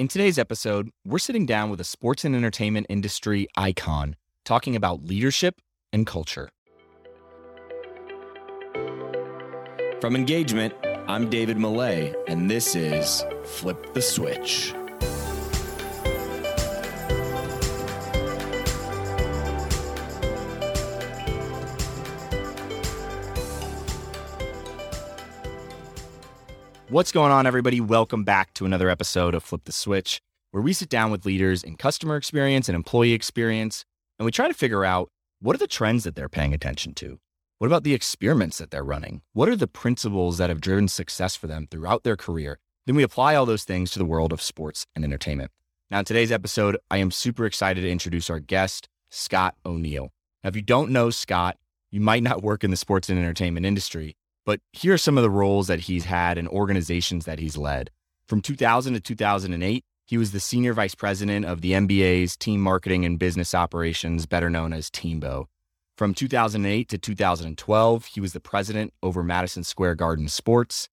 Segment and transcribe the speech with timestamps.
[0.00, 5.04] In today's episode, we're sitting down with a sports and entertainment industry icon talking about
[5.04, 5.60] leadership
[5.92, 6.48] and culture.
[10.00, 10.72] From Engagement,
[11.06, 14.72] I'm David Millay, and this is Flip the Switch.
[26.90, 27.80] What's going on, everybody?
[27.80, 30.20] Welcome back to another episode of Flip the Switch,
[30.50, 33.84] where we sit down with leaders in customer experience and employee experience,
[34.18, 35.08] and we try to figure out
[35.40, 37.20] what are the trends that they're paying attention to?
[37.58, 39.22] What about the experiments that they're running?
[39.34, 42.58] What are the principles that have driven success for them throughout their career?
[42.86, 45.52] Then we apply all those things to the world of sports and entertainment.
[45.92, 50.12] Now, in today's episode, I am super excited to introduce our guest, Scott O'Neil.
[50.42, 51.56] Now, if you don't know Scott,
[51.92, 54.16] you might not work in the sports and entertainment industry,
[54.50, 57.88] but here are some of the roles that he's had and organizations that he's led.
[58.26, 63.04] From 2000 to 2008, he was the senior vice president of the NBA's team marketing
[63.04, 65.44] and business operations, better known as TMBO.
[65.96, 70.88] From 2008 to 2012, he was the president over Madison Square Garden Sports.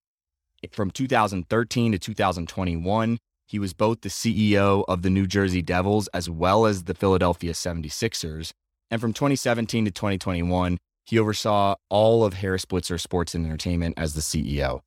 [0.72, 6.30] From 2013 to 2021, he was both the CEO of the New Jersey Devils as
[6.30, 8.52] well as the Philadelphia 76ers.
[8.92, 10.78] And from 2017 to 2021,
[11.08, 14.82] he oversaw all of Harris Blitzer Sports and Entertainment as the CEO.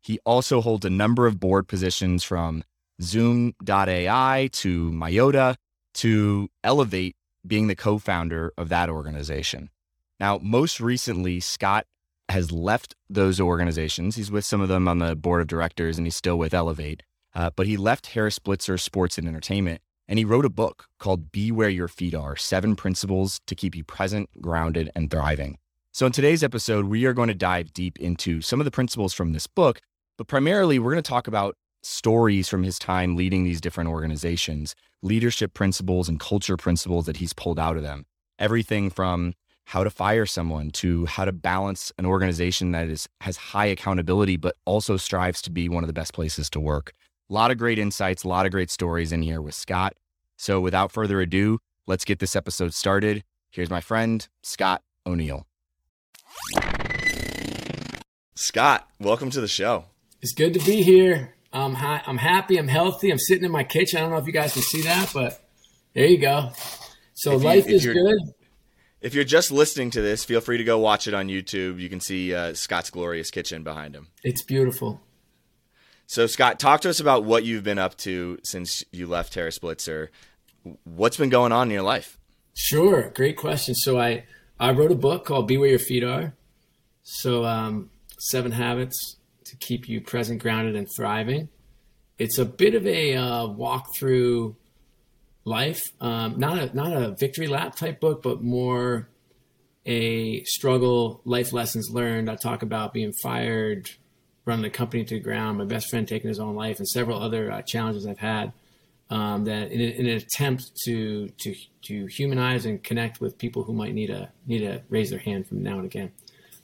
[0.00, 2.62] He also holds a number of board positions from
[3.02, 5.56] Zoom.ai to Myota
[5.94, 7.16] to Elevate,
[7.46, 9.70] being the co founder of that organization.
[10.20, 11.86] Now, most recently, Scott
[12.28, 14.16] has left those organizations.
[14.16, 17.02] He's with some of them on the board of directors and he's still with Elevate.
[17.34, 21.32] Uh, but he left Harris Blitzer Sports and Entertainment and he wrote a book called
[21.32, 25.58] Be Where Your Feet Are Seven Principles to Keep You Present, Grounded, and Thriving.
[25.94, 29.14] So, in today's episode, we are going to dive deep into some of the principles
[29.14, 29.80] from this book,
[30.18, 34.74] but primarily we're going to talk about stories from his time leading these different organizations,
[35.02, 38.06] leadership principles and culture principles that he's pulled out of them.
[38.40, 39.34] Everything from
[39.66, 44.36] how to fire someone to how to balance an organization that is has high accountability
[44.36, 46.92] but also strives to be one of the best places to work.
[47.30, 49.94] A lot of great insights, a lot of great stories in here with Scott.
[50.38, 53.22] So without further ado, let's get this episode started.
[53.52, 55.46] Here's my friend, Scott O'Neil.
[58.34, 59.86] Scott, welcome to the show.
[60.20, 61.34] It's good to be here.
[61.52, 62.58] I'm I'm happy.
[62.58, 63.10] I'm healthy.
[63.10, 63.98] I'm sitting in my kitchen.
[63.98, 65.40] I don't know if you guys can see that, but
[65.94, 66.50] there you go.
[67.14, 68.18] So you, life is good.
[69.00, 71.78] If you're just listening to this, feel free to go watch it on YouTube.
[71.78, 74.08] You can see uh, Scott's glorious kitchen behind him.
[74.22, 75.02] It's beautiful.
[76.06, 79.58] So, Scott, talk to us about what you've been up to since you left Harris
[79.58, 80.08] Blitzer.
[80.84, 82.18] What's been going on in your life?
[82.54, 83.74] Sure, great question.
[83.74, 84.24] So, I
[84.58, 86.34] I wrote a book called Be Where Your Feet Are.
[87.02, 91.48] So, um, seven habits to keep you present, grounded, and thriving.
[92.18, 94.56] It's a bit of a uh, walk through
[95.44, 99.08] life, um, not a not a victory lap type book, but more
[99.84, 102.30] a struggle, life lessons learned.
[102.30, 103.90] I talk about being fired,
[104.44, 107.20] running the company to the ground, my best friend taking his own life, and several
[107.20, 108.52] other uh, challenges I've had.
[109.14, 113.72] Um, that in, in, an attempt to to to humanize and connect with people who
[113.72, 116.10] might need a need to raise their hand from now and again.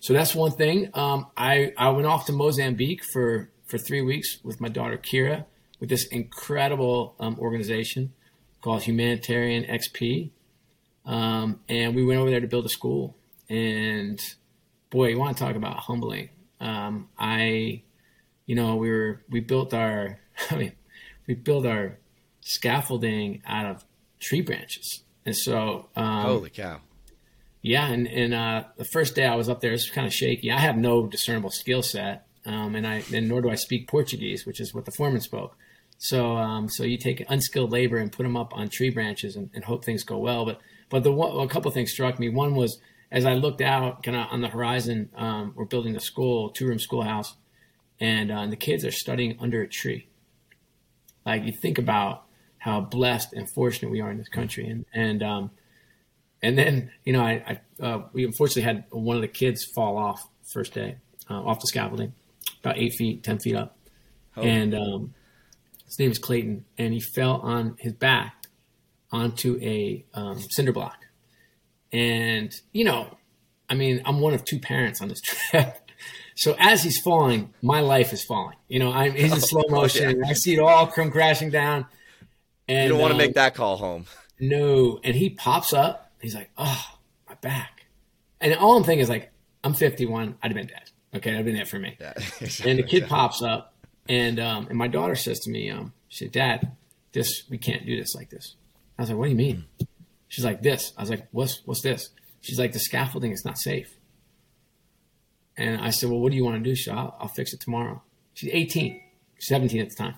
[0.01, 0.91] So that's one thing.
[0.95, 5.45] Um, I I went off to Mozambique for for three weeks with my daughter Kira
[5.79, 8.15] with this incredible um, organization
[8.63, 10.31] called Humanitarian XP,
[11.07, 13.17] um, and we went over there to build a school.
[13.49, 14.19] And
[14.91, 16.31] boy, you want to talk about humbling.
[16.59, 17.83] Um, I,
[18.47, 20.19] you know, we were we built our
[20.51, 20.73] I mean
[21.29, 22.01] we built our
[22.41, 23.85] scaffolding out of
[24.19, 26.81] tree branches, and so um, holy cow
[27.63, 30.15] yeah, and and uh, the first day I was up there, it was kind of
[30.15, 30.51] shaky.
[30.51, 34.47] I have no discernible skill set, um, and I and nor do I speak Portuguese,
[34.47, 35.57] which is what the foreman spoke.
[35.99, 39.51] So um, so you take unskilled labor and put them up on tree branches and,
[39.55, 40.47] and hope things go well.
[40.47, 42.31] But but the one, a couple things struck me.
[42.31, 42.81] One was
[43.13, 46.67] as I looked out, kind of on the horizon, um, we're building a school, two
[46.67, 47.35] room schoolhouse,
[47.99, 50.07] and, uh, and the kids are studying under a tree.
[51.27, 52.23] Like you think about
[52.61, 55.51] how blessed and fortunate we are in this country, and and um,
[56.43, 59.97] and then, you know, I, I uh, we unfortunately had one of the kids fall
[59.99, 60.97] off first day
[61.29, 62.13] uh, off the scaffolding,
[62.63, 63.77] about eight feet, ten feet up,
[64.37, 64.43] oh.
[64.43, 65.15] and um,
[65.87, 68.35] his name is Clayton, and he fell on his back
[69.13, 70.99] onto a um, cinder block,
[71.93, 73.17] and you know,
[73.69, 75.77] I mean, I'm one of two parents on this trip.
[76.37, 78.57] So as he's falling, my life is falling.
[78.67, 80.07] You know, I'm he's in slow motion.
[80.07, 80.31] Oh, yeah.
[80.31, 81.85] I see it all come crashing down.
[82.71, 84.07] And, you don't want to um, make that call home.
[84.39, 87.87] No, and he pops up he's like, oh, my back.
[88.41, 89.33] And all I'm thinking is like,
[89.65, 90.37] I'm 51.
[90.43, 90.91] I'd have been dead.
[91.15, 91.97] Okay, I'd been it for me.
[92.01, 93.75] Yeah, exactly, and the kid pops up,
[94.09, 96.73] and um, and my daughter says to me, um, she said, Dad,
[97.13, 98.55] this we can't do this like this.
[98.97, 99.65] I was like, what do you mean?
[100.29, 100.93] She's like, this.
[100.97, 102.11] I was like, what's what's this?
[102.43, 103.97] She's like, the scaffolding is not safe.
[105.57, 106.77] And I said, well, what do you want to do?
[106.77, 108.01] She said, I'll, I'll fix it tomorrow.
[108.35, 109.03] She's 18,
[109.41, 110.15] 17 at the time.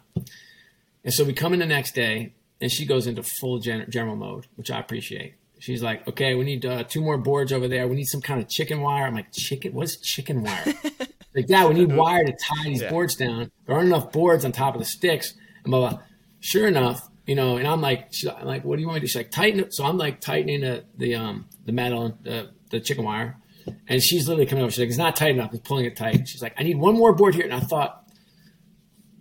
[1.02, 4.14] And so we come in the next day, and she goes into full gen- general
[4.14, 5.34] mode, which I appreciate.
[5.58, 7.88] She's like, okay, we need uh, two more boards over there.
[7.88, 9.04] We need some kind of chicken wire.
[9.04, 9.74] I'm like, chicken?
[9.74, 10.74] What is chicken wire?
[11.34, 12.90] like, yeah, we need wire to tie these yeah.
[12.90, 13.50] boards down.
[13.66, 15.34] There aren't enough boards on top of the sticks.
[15.64, 16.00] And blah, blah.
[16.38, 19.06] Sure enough, you know, and I'm like, I'm like, what do you want me to
[19.06, 19.08] do?
[19.08, 19.74] She's like, tighten it.
[19.74, 23.38] So I'm like tightening the, the, um, the metal, the, the chicken wire.
[23.88, 24.70] And she's literally coming over.
[24.70, 25.52] She's like, it's not tight enough.
[25.52, 26.28] It's pulling it tight.
[26.28, 27.44] She's like, I need one more board here.
[27.44, 28.04] And I thought,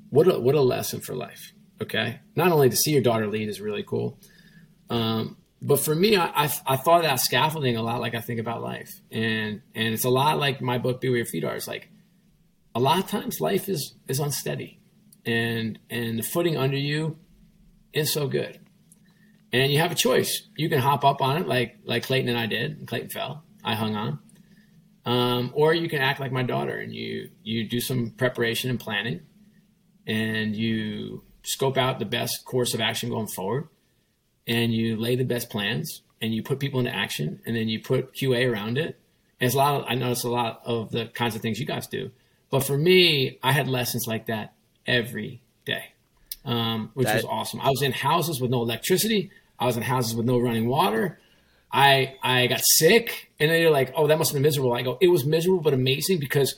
[0.10, 1.54] what a, what a lesson for life.
[1.82, 2.20] Okay.
[2.36, 4.20] Not only to see your daughter lead is really cool.
[4.90, 8.40] Um, but for me, I, I, I thought about scaffolding a lot like I think
[8.40, 8.92] about life.
[9.12, 11.56] And, and it's a lot like my book, Be Where Your Feet Are.
[11.56, 11.90] It's like
[12.76, 14.80] a lot of times life is, is unsteady
[15.26, 17.18] and, and the footing under you
[17.94, 18.60] is so good.
[19.54, 20.48] And you have a choice.
[20.56, 22.88] You can hop up on it like, like Clayton and I did.
[22.88, 23.44] Clayton fell.
[23.64, 24.20] I hung on.
[25.06, 28.80] Um, or you can act like my daughter and you you do some preparation and
[28.80, 29.22] planning,
[30.06, 33.68] and you scope out the best course of action going forward,
[34.48, 37.82] and you lay the best plans, and you put people into action, and then you
[37.82, 39.00] put QA around it.
[39.40, 39.82] And it's a lot.
[39.82, 42.12] Of, I notice a lot of the kinds of things you guys do,
[42.50, 44.54] but for me, I had lessons like that
[44.86, 45.94] every day,
[46.46, 47.62] um, which that, was awesome.
[47.62, 49.32] I was in houses with no electricity.
[49.60, 51.20] I was in houses with no running water.
[51.72, 54.98] I I got sick, and they're like, "Oh, that must have been miserable." I go,
[55.02, 56.56] "It was miserable, but amazing because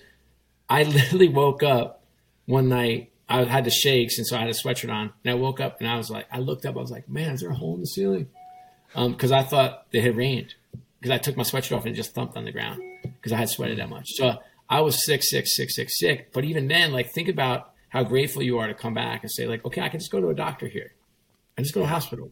[0.70, 2.04] I literally woke up
[2.46, 3.12] one night.
[3.30, 5.80] I had the shakes, and so I had a sweatshirt on, and I woke up
[5.80, 7.76] and I was like, I looked up, I was like, "Man, is there a hole
[7.76, 8.28] in the ceiling?"
[8.94, 10.56] Because um, I thought it had rained.
[11.00, 13.38] Because I took my sweatshirt off and it just thumped on the ground because I
[13.38, 14.08] had sweated that much.
[14.12, 14.38] So
[14.70, 16.32] I was sick, sick, sick, sick, sick.
[16.32, 19.46] But even then, like, think about how grateful you are to come back and say,
[19.46, 20.94] like, okay, I can just go to a doctor here.
[21.58, 22.32] I just go to a hospital.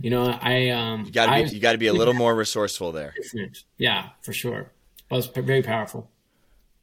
[0.00, 2.34] You know, I um, you got to be you got to be a little more
[2.34, 3.12] resourceful there.
[3.76, 4.70] Yeah, for sure.
[5.10, 6.10] Well, it's very powerful.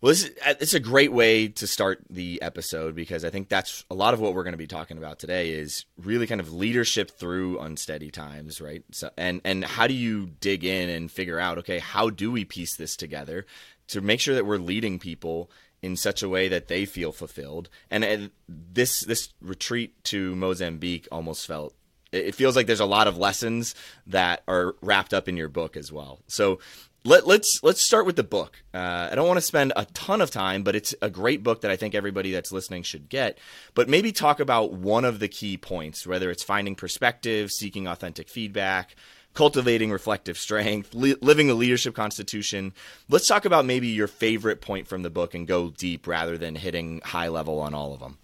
[0.01, 3.49] Well, this is, uh, it's a great way to start the episode because I think
[3.49, 6.39] that's a lot of what we're going to be talking about today is really kind
[6.39, 8.83] of leadership through unsteady times, right?
[8.91, 12.45] So, and and how do you dig in and figure out, okay, how do we
[12.45, 13.45] piece this together
[13.87, 15.51] to make sure that we're leading people
[15.81, 17.67] in such a way that they feel fulfilled?
[17.91, 21.75] And, and this this retreat to Mozambique almost felt
[22.11, 23.75] it feels like there's a lot of lessons
[24.07, 26.21] that are wrapped up in your book as well.
[26.27, 26.59] So
[27.05, 28.61] let, us let's, let's start with the book.
[28.73, 31.61] Uh, I don't want to spend a ton of time, but it's a great book
[31.61, 33.37] that I think everybody that's listening should get.
[33.73, 38.29] But maybe talk about one of the key points, whether it's finding perspective, seeking authentic
[38.29, 38.95] feedback,
[39.33, 42.73] cultivating reflective strength, li- living the leadership constitution.
[43.07, 46.55] Let's talk about maybe your favorite point from the book and go deep rather than
[46.55, 48.17] hitting high level on all of them.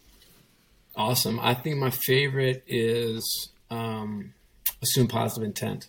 [0.95, 1.39] Awesome.
[1.41, 4.33] I think my favorite is um,
[4.81, 5.87] assume positive intent.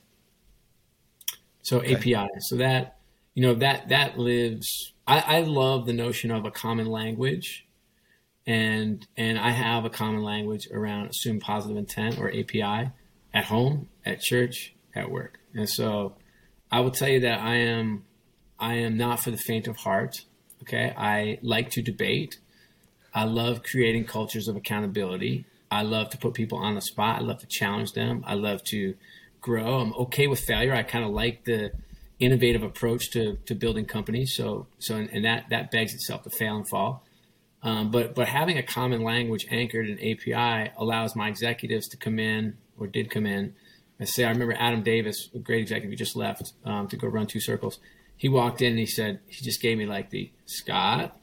[1.67, 1.97] So okay.
[1.97, 2.29] API.
[2.39, 2.97] So that
[3.35, 4.93] you know that that lives.
[5.05, 7.67] I, I love the notion of a common language,
[8.47, 12.93] and and I have a common language around assume positive intent or API
[13.35, 15.41] at home, at church, at work.
[15.55, 16.15] And so
[16.71, 18.05] I will tell you that I am
[18.61, 20.25] I am not for the faint of heart.
[20.63, 22.39] Okay, I like to debate.
[23.13, 25.47] I love creating cultures of accountability.
[25.69, 27.19] I love to put people on the spot.
[27.19, 28.23] I love to challenge them.
[28.25, 28.95] I love to
[29.41, 29.81] grow.
[29.81, 30.75] I'm okay with failure.
[30.75, 31.73] I kind of like the
[32.19, 34.35] innovative approach to, to building companies.
[34.35, 37.05] So so and, and that that begs itself to fail and fall.
[37.63, 42.19] Um, but but having a common language anchored in API allows my executives to come
[42.19, 43.55] in or did come in.
[43.99, 47.09] I say I remember Adam Davis, a great executive, he just left um, to go
[47.09, 47.79] run two circles.
[48.17, 51.19] He walked in and he said he just gave me like the Scott,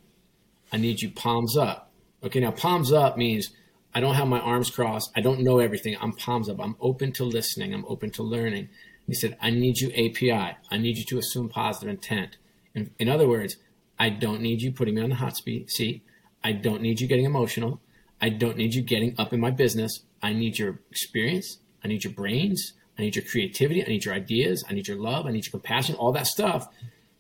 [0.72, 1.92] I need you palms up.
[2.24, 3.52] Okay, now palms up means
[3.96, 5.12] I don't have my arms crossed.
[5.16, 5.96] I don't know everything.
[6.02, 6.60] I'm palms up.
[6.60, 7.74] I'm open to listening.
[7.74, 8.70] I'm open to learning.
[9.08, 10.58] He said, I need you API.
[10.72, 12.38] I need you to assume positive intent.
[12.74, 13.58] In, in other words,
[14.00, 16.04] I don't need you putting me on the hot seat.
[16.44, 17.82] I don't need you getting emotional.
[18.22, 20.04] I don't need you getting up in my business.
[20.22, 21.60] I need your experience.
[21.84, 22.74] I need your brains.
[22.98, 23.84] I need your creativity.
[23.84, 24.64] I need your ideas.
[24.68, 25.26] I need your love.
[25.26, 26.68] I need your compassion, all that stuff.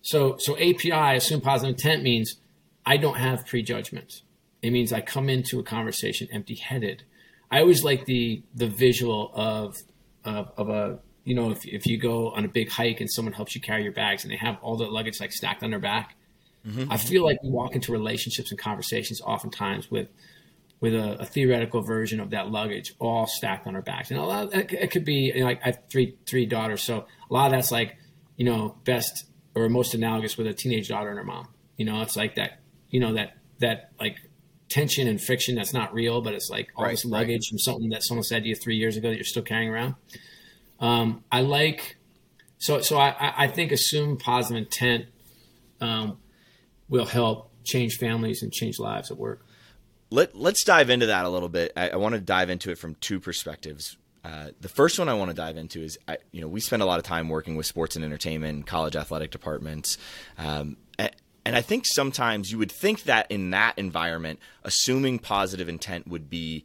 [0.01, 2.37] So, so API, assume positive intent means
[2.85, 4.23] I don't have prejudgments.
[4.63, 7.03] It means I come into a conversation empty headed.
[7.51, 9.77] I always like the the visual of
[10.23, 13.33] of, of a you know if, if you go on a big hike and someone
[13.33, 15.79] helps you carry your bags and they have all the luggage like stacked on their
[15.79, 16.15] back.
[16.65, 16.89] Mm-hmm.
[16.89, 20.07] I feel like we walk into relationships and conversations oftentimes with
[20.79, 24.11] with a, a, theoretical version of that luggage all stacked on our backs.
[24.11, 26.81] And a lot of, it could be you know, like I have three three daughters,
[26.81, 27.97] so a lot of that's like
[28.37, 31.49] you know best or most analogous with a teenage daughter and her mom.
[31.75, 34.17] You know, it's like that you know that that like
[34.73, 37.49] tension and friction that's not real, but it's like all right, this luggage right.
[37.49, 39.93] from something that someone said to you three years ago that you're still carrying around.
[40.79, 41.97] Um, I like
[42.57, 45.05] so so I, I think assume positive intent
[45.79, 46.17] um,
[46.89, 49.45] will help change families and change lives at work.
[50.09, 51.71] Let Let's dive into that a little bit.
[51.77, 53.97] I, I want to dive into it from two perspectives.
[54.23, 56.81] Uh, the first one I want to dive into is, I, you know, we spend
[56.81, 59.97] a lot of time working with sports and entertainment, college athletic departments,
[60.37, 60.77] um,
[61.45, 66.29] and I think sometimes you would think that in that environment, assuming positive intent would
[66.29, 66.63] be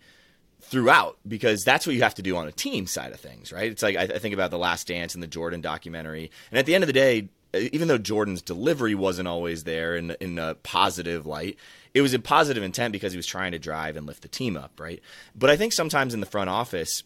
[0.60, 3.70] throughout because that's what you have to do on a team side of things, right?
[3.70, 6.74] It's like I, think about the Last Dance and the Jordan documentary, and at the
[6.74, 11.26] end of the day, even though Jordan's delivery wasn't always there in in a positive
[11.26, 11.56] light,
[11.94, 14.56] it was a positive intent because he was trying to drive and lift the team
[14.56, 15.00] up, right?
[15.34, 17.02] But I think sometimes in the front office,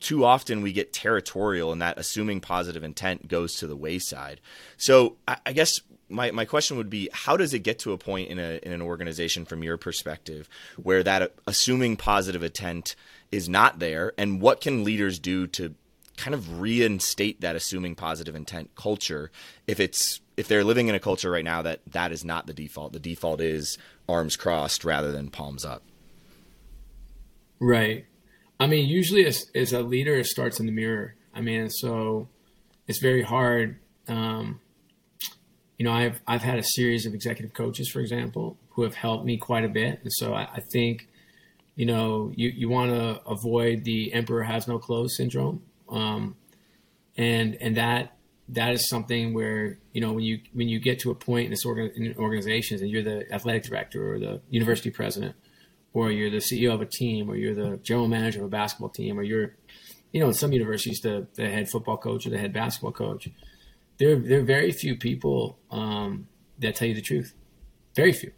[0.00, 4.40] too often we get territorial and that assuming positive intent goes to the wayside.
[4.76, 5.80] So I guess
[6.12, 8.72] my, my question would be how does it get to a point in, a, in
[8.72, 10.48] an organization from your perspective
[10.80, 12.94] where that assuming positive intent
[13.30, 14.12] is not there?
[14.18, 15.74] And what can leaders do to
[16.16, 19.30] kind of reinstate that assuming positive intent culture
[19.66, 22.54] if it's if they're living in a culture right now that that is not the
[22.54, 22.92] default?
[22.92, 23.78] The default is
[24.08, 25.82] arms crossed rather than palms up.
[27.58, 28.06] Right.
[28.60, 31.14] I mean usually as, as a leader it starts in the mirror.
[31.34, 32.28] I mean so
[32.86, 33.78] it's very hard
[34.08, 34.60] um,
[35.82, 39.24] you know, I've I've had a series of executive coaches, for example, who have helped
[39.24, 41.08] me quite a bit, and so I, I think,
[41.74, 46.36] you know, you you want to avoid the emperor has no clothes syndrome, um,
[47.16, 48.16] and and that
[48.50, 51.50] that is something where you know when you when you get to a point in
[51.50, 55.34] this organ, in organizations and you're the athletic director or the university president
[55.94, 58.88] or you're the CEO of a team or you're the general manager of a basketball
[58.88, 59.56] team or you're
[60.12, 63.28] you know in some universities the, the head football coach or the head basketball coach
[64.02, 66.26] there there are very few people um,
[66.58, 67.34] that tell you the truth.
[67.94, 68.32] Very few.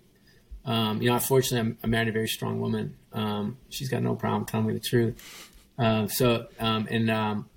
[0.65, 2.97] Um, you know, unfortunately, I'm, I married a very strong woman.
[3.13, 5.51] Um, she's got no problem telling me the truth.
[5.79, 7.49] Uh, so, um, and um,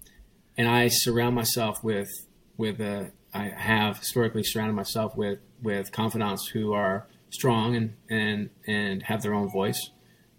[0.58, 2.10] and I surround myself with
[2.58, 8.50] with a, I have historically surrounded myself with with confidants who are strong and and
[8.66, 9.92] and have their own voice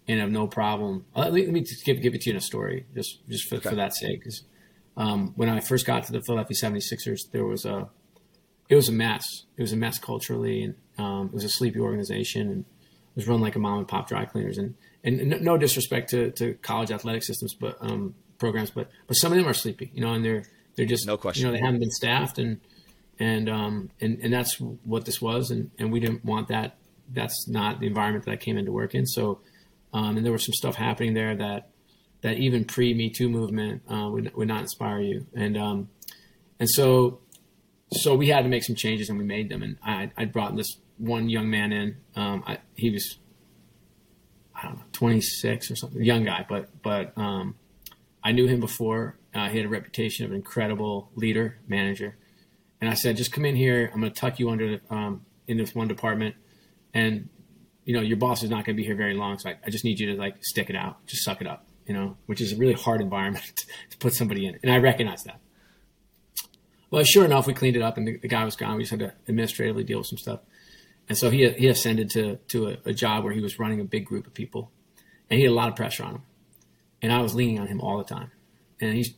[0.07, 1.05] and have no problem.
[1.15, 3.47] Uh, let me, let me give, give it to you in a story, just just
[3.47, 3.69] for, okay.
[3.69, 4.19] for that sake.
[4.19, 4.43] Because
[4.99, 7.89] um, when I first got to the Philadelphia 76ers, there was a
[8.67, 9.45] it was a mess.
[9.57, 13.27] It was a mess culturally, and um, it was a sleepy organization, and it was
[13.27, 14.57] run like a mom and pop dry cleaners.
[14.59, 19.31] And and no disrespect to, to college athletic systems, but um, programs, but but some
[19.31, 20.43] of them are sleepy, you know, and they're
[20.75, 21.45] they're just no question.
[21.45, 22.59] You know, they haven't been staffed, and
[23.17, 26.75] and um and and that's what this was, and and we didn't want that.
[27.11, 29.05] That's not the environment that I came into work in.
[29.05, 29.39] So,
[29.93, 31.69] um, and there was some stuff happening there that
[32.21, 35.25] that even pre Me Too movement uh, would would not inspire you.
[35.35, 35.89] And um,
[36.59, 37.19] and so
[37.91, 39.63] so we had to make some changes, and we made them.
[39.63, 41.97] And I I brought this one young man in.
[42.15, 43.17] Um, I, he was
[44.55, 47.55] I don't know 26 or something, young guy, but but um,
[48.23, 49.17] I knew him before.
[49.33, 52.17] Uh, he had a reputation of an incredible leader, manager.
[52.81, 53.91] And I said, just come in here.
[53.93, 56.35] I'm going to tuck you under um, in this one department,
[56.93, 57.29] and
[57.85, 59.39] you know your boss is not going to be here very long.
[59.39, 61.68] So I, I just need you to like stick it out, just suck it up
[61.89, 64.59] you know, which is a really hard environment to put somebody in.
[64.61, 65.41] And I recognize that.
[66.91, 68.77] Well, sure enough, we cleaned it up and the, the guy was gone.
[68.77, 70.39] We just had to administratively deal with some stuff.
[71.09, 73.83] And so he, he ascended to, to a, a job where he was running a
[73.83, 74.71] big group of people
[75.29, 76.21] and he had a lot of pressure on him.
[77.01, 78.31] And I was leaning on him all the time.
[78.79, 79.15] And he's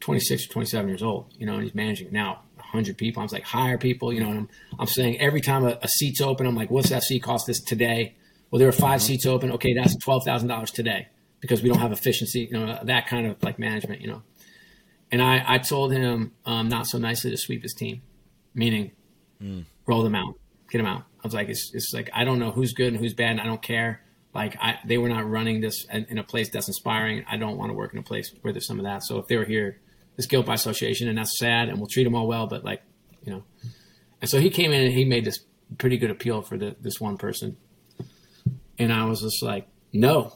[0.00, 3.20] 26 or 27 years old, you know, and he's managing now 100 people.
[3.20, 4.48] I was like, hire people, you know, and I'm,
[4.80, 7.62] I'm saying every time a, a, seat's open, I'm like, what's that seat cost this
[7.62, 8.16] today?
[8.50, 9.06] Well, there are 5 mm-hmm.
[9.06, 9.52] seats open.
[9.52, 11.08] Okay, that's $12,000 today
[11.40, 14.22] because we don't have efficiency, you know, that kind of like management, you know.
[15.10, 18.02] And I, I told him um, not so nicely to sweep his team,
[18.54, 18.92] meaning
[19.42, 19.64] mm.
[19.86, 20.34] roll them out,
[20.70, 21.04] get them out.
[21.22, 23.40] I was like, it's, it's like I don't know who's good and who's bad, and
[23.40, 24.02] I don't care.
[24.34, 27.24] Like I, they were not running this in a place that's inspiring.
[27.28, 29.02] I don't want to work in a place where there's some of that.
[29.02, 29.80] So if they were here,
[30.16, 31.68] it's guilt by association, and that's sad.
[31.68, 32.82] And we'll treat them all well, but like,
[33.24, 33.44] you know.
[34.20, 35.38] And so he came in and he made this
[35.78, 37.56] pretty good appeal for the, this one person,
[38.78, 40.32] and I was just like, no,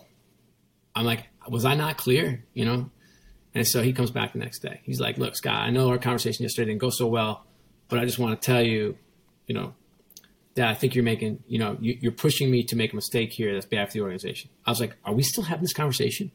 [0.94, 2.44] I'm like, was I not clear?
[2.54, 2.90] You know?
[3.54, 4.80] And so he comes back the next day.
[4.84, 7.44] He's like, look, Scott, I know our conversation yesterday didn't go so well,
[7.88, 8.96] but I just want to tell you,
[9.46, 9.74] you know,
[10.54, 13.32] that I think you're making, you know, you, are pushing me to make a mistake
[13.32, 14.50] here that's bad for the organization.
[14.66, 16.30] I was like, are we still having this conversation?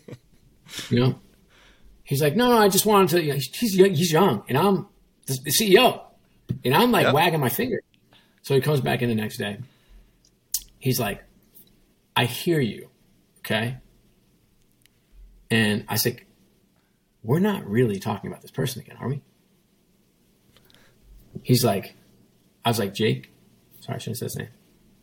[0.90, 1.18] you know?
[2.04, 4.86] He's like, no, no, I just wanted to, you know, he's, he's young and I'm
[5.26, 6.02] the CEO
[6.64, 7.80] and I'm like wagging my finger.
[8.42, 9.58] So he comes back in the next day.
[10.78, 11.22] He's like,
[12.16, 12.88] I hear you.
[13.44, 13.78] Okay.
[15.50, 16.20] And I said,
[17.22, 19.22] We're not really talking about this person again, are we?
[21.42, 21.96] He's like,
[22.64, 23.30] I was like, Jake.
[23.80, 24.48] Sorry, I shouldn't say his name.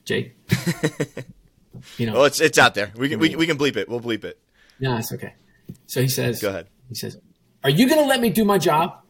[0.06, 0.36] Jake.
[1.98, 2.14] you know.
[2.14, 2.92] Well, it's it's out there.
[2.96, 3.90] We can we, we can bleep it.
[3.90, 4.40] We'll bleep it.
[4.80, 5.34] No, it's okay.
[5.86, 6.68] So he says, Go ahead.
[6.88, 7.18] He says,
[7.64, 9.02] "Are you going to let me do my job?"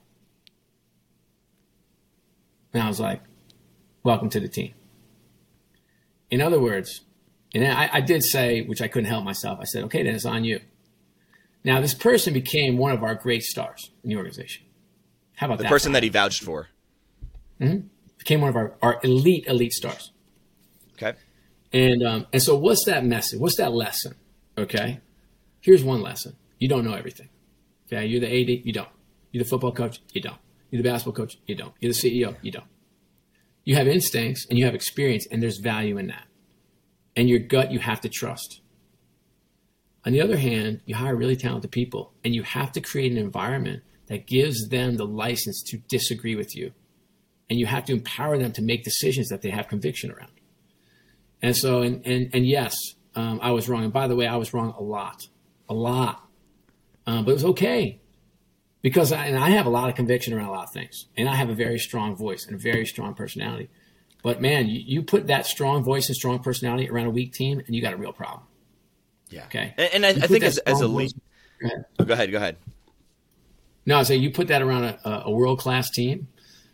[2.73, 3.21] And I was like,
[4.03, 4.73] "Welcome to the team."
[6.29, 7.01] In other words,
[7.53, 9.59] and I, I did say, which I couldn't help myself.
[9.61, 10.59] I said, "Okay, then it's on you."
[11.63, 14.65] Now, this person became one of our great stars in the organization.
[15.35, 15.69] How about The that?
[15.69, 16.67] The person that he vouched for.
[17.59, 20.11] became one of our, our elite elite stars.
[20.93, 21.17] Okay.
[21.73, 23.39] And um, and so what's that message?
[23.39, 24.15] What's that lesson?
[24.57, 24.99] Okay.
[25.61, 26.35] Here's one lesson.
[26.57, 27.29] You don't know everything.
[27.87, 28.05] Okay.
[28.05, 28.89] You're the AD, you don't.
[29.31, 30.37] You're the football coach, you don't.
[30.71, 31.73] You're the basketball coach, you don't.
[31.79, 32.65] You're the CEO, you don't.
[33.63, 36.23] You have instincts and you have experience, and there's value in that.
[37.15, 38.61] And your gut you have to trust.
[40.05, 43.17] On the other hand, you hire really talented people, and you have to create an
[43.17, 46.71] environment that gives them the license to disagree with you.
[47.49, 50.31] And you have to empower them to make decisions that they have conviction around.
[51.41, 52.75] And so, and and and yes,
[53.15, 53.83] um, I was wrong.
[53.83, 55.27] And by the way, I was wrong a lot,
[55.67, 56.23] a lot.
[57.05, 57.99] Um, but it was okay
[58.81, 61.27] because I, and I have a lot of conviction around a lot of things, and
[61.27, 63.69] I have a very strong voice and a very strong personality.
[64.21, 67.59] But man, you, you put that strong voice and strong personality around a weak team,
[67.65, 68.43] and you got a real problem.
[69.29, 69.45] Yeah.
[69.45, 69.73] Okay.
[69.77, 71.03] And, and I, I think as, as a strong lead.
[71.05, 71.13] voice-
[71.61, 71.85] Go ahead.
[71.99, 72.31] Oh, go ahead.
[72.31, 72.55] Go ahead.
[73.85, 76.27] No, I say you put that around a, a world class team,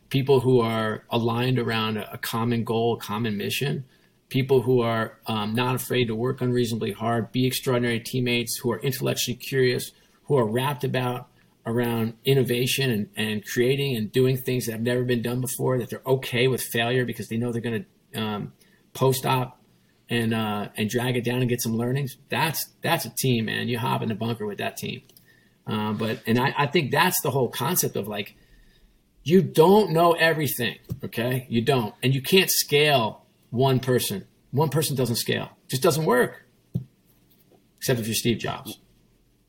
[0.10, 3.86] people who are aligned around a, a common goal, a common mission,
[4.30, 8.80] people who are um, not afraid to work unreasonably hard, be extraordinary teammates, who are
[8.80, 9.92] intellectually curious,
[10.26, 11.30] who are wrapped about
[11.66, 15.90] around innovation and, and creating and doing things that have never been done before, that
[15.90, 18.54] they're okay with failure because they know they're going to um,
[18.94, 19.60] post op
[20.10, 22.18] and uh, and drag it down and get some learnings.
[22.30, 23.68] That's that's a team, man.
[23.68, 25.02] You hop in the bunker with that team.
[25.66, 28.36] Uh, but and I, I think that's the whole concept of like
[29.24, 31.48] you don't know everything, okay?
[31.50, 34.28] You don't, and you can't scale one person.
[34.52, 36.46] One person doesn't scale; it just doesn't work.
[37.78, 38.80] Except if you're Steve Jobs.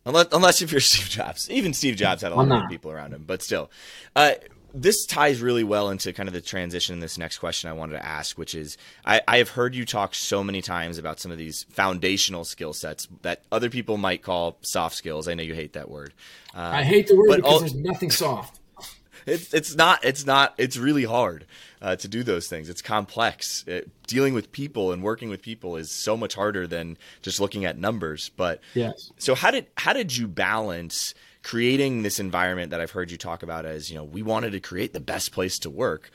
[0.06, 3.12] Unless, unless if you're Steve Jobs, even Steve Jobs had a lot of people around
[3.12, 3.70] him, but still,
[4.14, 4.32] uh,
[4.72, 7.94] this ties really well into kind of the transition in this next question I wanted
[7.94, 11.32] to ask, which is I, I have heard you talk so many times about some
[11.32, 15.28] of these foundational skill sets that other people might call soft skills.
[15.28, 16.12] I know you hate that word.
[16.54, 18.60] Uh, I hate the word because all- there's nothing soft.
[19.26, 21.46] it's it's not it's not it's really hard
[21.82, 22.68] uh, to do those things.
[22.68, 23.64] It's complex.
[23.66, 27.64] It, dealing with people and working with people is so much harder than just looking
[27.64, 28.30] at numbers.
[28.36, 29.12] But Yes.
[29.18, 33.42] so how did how did you balance creating this environment that I've heard you talk
[33.42, 36.10] about as you know we wanted to create the best place to work,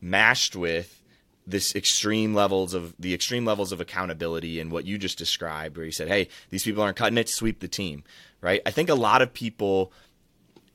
[0.00, 1.02] mashed with
[1.46, 5.84] this extreme levels of the extreme levels of accountability and what you just described, where
[5.84, 7.28] you said, "Hey, these people aren't cutting it.
[7.28, 8.04] Sweep the team."
[8.40, 8.60] Right?
[8.64, 9.92] I think a lot of people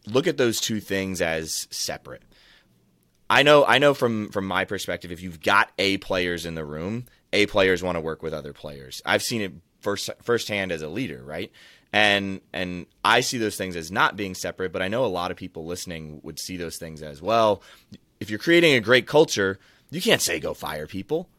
[0.06, 2.22] look at those two things as separate.
[3.30, 6.64] I know I know from from my perspective if you've got A players in the
[6.66, 9.02] room, A players want to work with other players.
[9.06, 11.52] I've seen it first firsthand as a leader, right?
[11.94, 15.32] And and I see those things as not being separate, but I know a lot
[15.32, 17.62] of people listening would see those things as well.
[18.20, 19.60] If you're creating a great culture,
[19.92, 21.30] you can't say go fire people.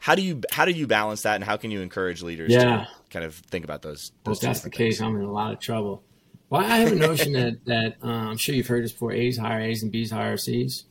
[0.00, 2.62] How do you how do you balance that and how can you encourage leaders Yeah.
[2.64, 5.00] to kind of think about those Well, those if that's the case, things?
[5.08, 6.02] I'm in a lot of trouble.
[6.50, 9.38] Well, I have a notion that that uh, I'm sure you've heard this before: A's
[9.38, 10.84] hire A's and B's hire C's.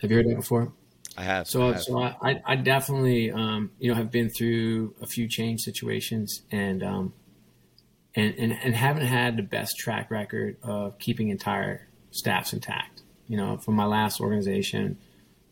[0.00, 0.72] Have you heard that before?
[1.16, 1.46] I have.
[1.46, 1.82] I So, have.
[1.82, 6.42] so I, I- I definitely, um, you know, have been through a few change situations
[6.50, 7.12] and, um,
[8.14, 13.02] and, and, and haven't had the best track record of keeping entire staffs intact.
[13.28, 14.98] You know, from my last organization,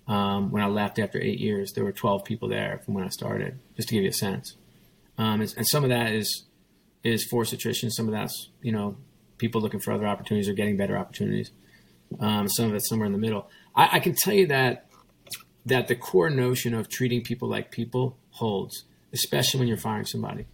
[0.07, 3.09] um, when I left after eight years, there were 12 people there from when I
[3.09, 4.55] started, just to give you a sense.
[5.19, 6.45] Um, and, and some of that is,
[7.03, 7.91] is forced attrition.
[7.91, 8.97] Some of that's, you know,
[9.39, 11.51] people looking for other opportunities or getting better opportunities.
[12.21, 13.49] Um, some of it's somewhere in the middle.
[13.75, 14.87] I, I can tell you that
[15.67, 20.47] that the core notion of treating people like people holds, especially when you're firing somebody.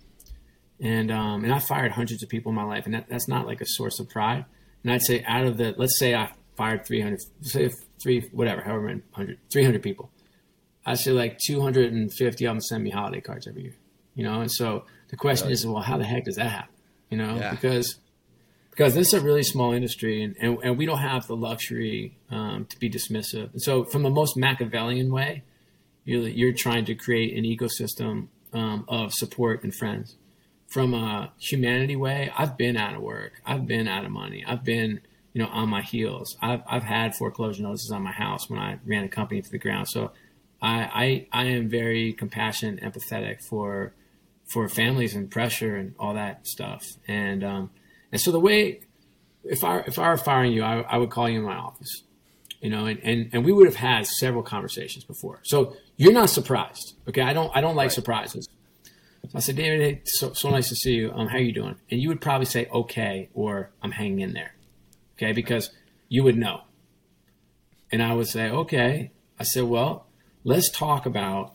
[0.80, 3.46] And um, and I fired hundreds of people in my life, and that, that's not
[3.46, 4.44] like a source of pride.
[4.82, 7.70] And I'd say out of the, let's say I fired 300, say
[8.02, 10.10] three, whatever, however many, 100, 300 people.
[10.86, 13.76] I'd say like 250 of them send me holiday cards every year,
[14.14, 14.40] you know?
[14.40, 16.74] And so the question is, well, how the heck does that happen?
[17.10, 17.50] You know, Yeah.
[17.50, 17.96] because
[18.80, 22.16] because this is a really small industry and, and, and we don't have the luxury
[22.30, 23.50] um, to be dismissive.
[23.60, 25.42] So, from the most Machiavellian way,
[26.06, 30.16] you're, you're trying to create an ecosystem um, of support and friends.
[30.66, 34.64] From a humanity way, I've been out of work, I've been out of money, I've
[34.64, 35.02] been
[35.34, 36.38] you know on my heels.
[36.40, 39.58] I've, I've had foreclosure notices on my house when I ran a company to the
[39.58, 39.88] ground.
[39.88, 40.12] So
[40.62, 43.92] I, I, I am very compassionate, empathetic for
[44.46, 46.82] for families and pressure and all that stuff.
[47.06, 47.70] And um,
[48.12, 48.80] and so the way,
[49.44, 52.02] if I if I were firing you, I, I would call you in my office,
[52.60, 55.40] you know, and, and and we would have had several conversations before.
[55.42, 57.22] So you're not surprised, okay?
[57.22, 58.48] I don't I don't like surprises.
[59.24, 61.12] So I said, David, hey, so, so nice to see you.
[61.12, 61.76] Um, how are you doing?
[61.90, 64.54] And you would probably say, okay, or I'm hanging in there.
[65.16, 65.70] Okay, because
[66.08, 66.62] you would know.
[67.92, 69.10] And I would say, okay.
[69.38, 70.06] I said, well,
[70.42, 71.54] let's talk about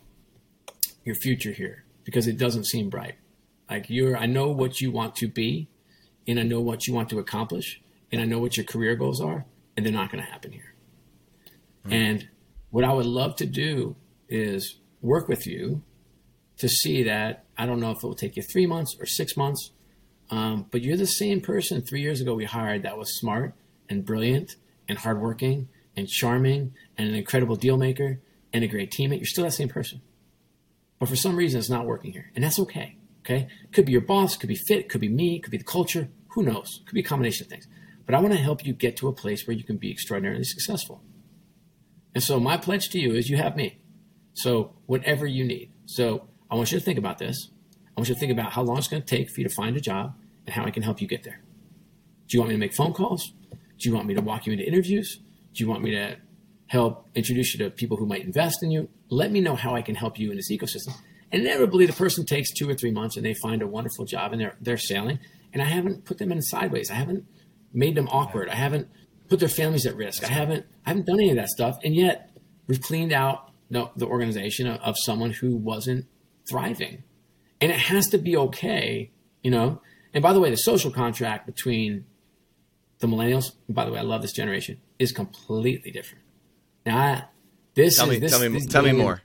[1.04, 3.16] your future here because it doesn't seem bright.
[3.70, 5.68] Like you're, I know what you want to be,
[6.28, 9.22] and I know what you want to accomplish, and I know what your career goals
[9.22, 10.74] are, and they're not going to happen here.
[11.86, 11.94] Mm-hmm.
[11.94, 12.30] And
[12.70, 13.96] what I would love to do
[14.28, 15.84] is work with you
[16.58, 17.46] to see that.
[17.58, 19.72] I don't know if it will take you three months or six months,
[20.30, 23.54] um, but you're the same person three years ago we hired that was smart
[23.90, 24.56] and brilliant
[24.90, 28.20] and hardworking and charming and an incredible deal maker
[28.52, 29.18] and a great teammate.
[29.18, 30.02] You're still that same person.
[31.00, 32.32] But for some reason, it's not working here.
[32.36, 32.98] And that's okay.
[33.22, 33.48] Okay.
[33.72, 36.10] Could be your boss, could be fit, could be me, could be the culture.
[36.36, 36.82] Who knows?
[36.86, 37.68] Could be a combination of things.
[38.06, 40.44] But I want to help you get to a place where you can be extraordinarily
[40.44, 41.02] successful.
[42.14, 43.80] And so my pledge to you is you have me.
[44.34, 45.72] So whatever you need.
[45.86, 47.50] So I want you to think about this.
[47.74, 49.54] I want you to think about how long it's going to take for you to
[49.54, 50.14] find a job
[50.46, 51.42] and how I can help you get there.
[52.28, 53.32] Do you want me to make phone calls?
[53.78, 55.20] Do you want me to walk you into interviews?
[55.54, 56.18] Do you want me to
[56.68, 58.90] help introduce you to people who might invest in you?
[59.10, 60.96] Let me know how I can help you in this ecosystem.
[61.32, 64.42] Inevitably, the person takes two or three months and they find a wonderful job and
[64.42, 65.20] they're they're sailing.
[65.56, 66.92] And I haven't put them in sideways.
[66.92, 67.26] I haven't
[67.74, 68.50] made them awkward.
[68.50, 68.90] I haven't
[69.30, 70.22] put their families at risk.
[70.24, 71.78] I haven't I haven't done any of that stuff.
[71.82, 72.30] And yet,
[72.68, 76.08] we've cleaned out the, the organization of, of someone who wasn't
[76.50, 77.04] thriving.
[77.62, 79.12] And it has to be okay,
[79.44, 79.82] you know.
[80.14, 82.06] And by the way, the social contract between
[83.00, 86.26] the millennials, by the way, I love this generation, is completely different.
[86.86, 87.24] Now, I,
[87.76, 89.22] this tell is me, this, tell me, this tell me more.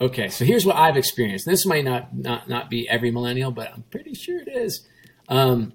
[0.00, 1.44] Okay, so here's what I've experienced.
[1.44, 4.86] This might not not not be every millennial, but I'm pretty sure it is.
[5.28, 5.72] Um,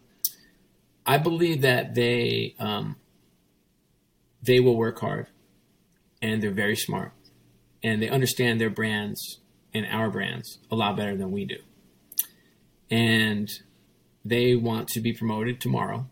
[1.06, 2.96] I believe that they um,
[4.42, 5.28] they will work hard,
[6.22, 7.12] and they're very smart,
[7.84, 9.40] and they understand their brands
[9.74, 11.58] and our brands a lot better than we do,
[12.90, 13.50] and
[14.26, 16.08] they want to be promoted tomorrow,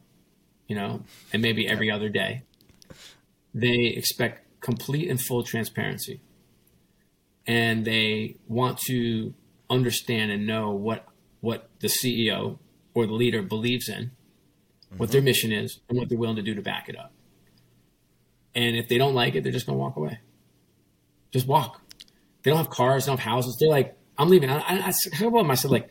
[0.67, 2.43] you know, and maybe every other day.
[3.54, 6.21] They expect complete and full transparency.
[7.45, 9.34] And they want to
[9.69, 11.08] understand and know what
[11.41, 12.60] what the CEO
[12.93, 14.97] or the leader believes in, mm-hmm.
[14.97, 17.13] what their mission is, and what they're willing to do to back it up.
[18.54, 20.19] And if they don't like it, they're just going to walk away.
[21.32, 21.82] Just walk.
[22.43, 23.58] They don't have cars, they don't have houses.
[23.60, 24.49] They're like, I'm leaving.
[24.49, 25.89] I, I, I, I said, like,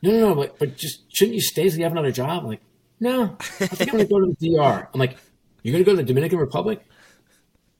[0.00, 2.44] no, no, no, but, but just shouldn't you stay so you have another job?
[2.44, 2.62] I'm like,
[3.00, 4.88] no, I think I'm going to go to the DR.
[4.92, 5.16] I'm like,
[5.62, 6.80] you're going to go to the Dominican Republic?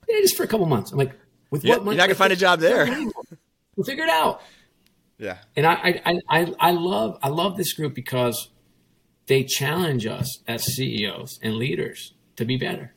[0.08, 0.92] Yeah, just for a couple months.
[0.92, 1.12] I'm like,
[1.50, 1.96] with yeah, what money?
[1.96, 2.86] You're not going to find a job there.
[3.76, 4.42] We'll figure it out.
[5.18, 5.38] Yeah.
[5.56, 8.48] And I, I, I, I love, I love this group because
[9.28, 12.94] they challenge us as CEOs and leaders to be better.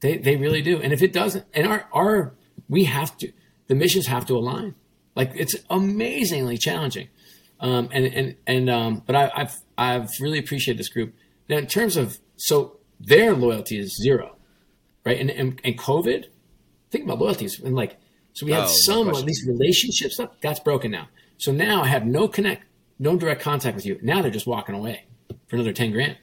[0.00, 0.80] They, they really do.
[0.80, 2.34] And if it doesn't, and our, our,
[2.68, 3.32] we have to,
[3.68, 4.74] the missions have to align.
[5.14, 7.08] Like it's amazingly challenging.
[7.60, 11.14] Um, and, and, and, um, but I, I've, I've really appreciated this group.
[11.48, 14.36] Now, in terms of, so their loyalty is zero,
[15.04, 15.18] right?
[15.20, 16.24] And, and, and COVID,
[16.90, 17.60] think about loyalties.
[17.60, 17.98] And like,
[18.32, 19.22] so we had Oh, no some, question.
[19.22, 21.08] at least relationship stuff, that's broken now.
[21.36, 22.64] So now I have no connect,
[22.98, 23.98] no direct contact with you.
[24.02, 25.04] Now they're just walking away
[25.46, 26.16] for another 10 grand.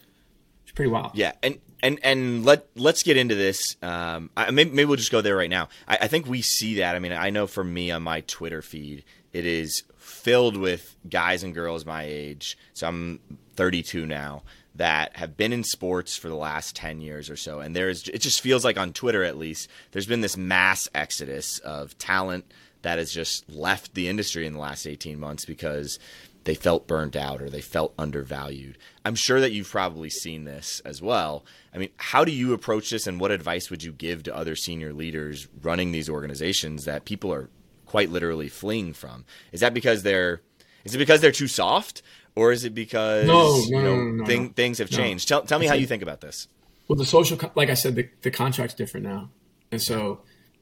[0.64, 1.12] It's pretty wild.
[1.14, 3.78] Yeah, and and and let let's get into this.
[3.82, 5.70] Um, I, maybe, maybe we'll just go there right now.
[5.88, 6.96] I, I think we see that.
[6.96, 11.44] I mean, I know for me on my Twitter feed, it is filled with guys
[11.44, 12.58] and girls my age.
[12.74, 13.20] So I'm
[13.56, 14.44] 32 now
[14.76, 18.20] that have been in sports for the last 10 years or so, and there's it
[18.20, 22.52] just feels like on Twitter at least there's been this mass exodus of talent
[22.84, 26.00] that has just left the industry in the last 18 months because
[26.48, 28.78] they felt burnt out or they felt undervalued.
[29.04, 31.44] I'm sure that you've probably seen this as well.
[31.76, 34.56] I mean, how do you approach this and what advice would you give to other
[34.56, 37.50] senior leaders running these organizations that people are
[37.86, 39.26] quite literally fleeing from?
[39.52, 40.42] Is that because they're
[40.86, 42.02] is it because they're too soft
[42.34, 45.28] or is it because No, no, you know, no, thing, things have changed?
[45.28, 46.48] Tell, tell me how you think about this.
[46.88, 49.32] Well, the social, like I said, the, the contract's different now,
[49.70, 50.22] and so,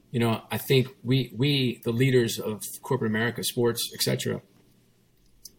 [0.10, 4.42] you know, I think we we the leaders of corporate America, sports, etc.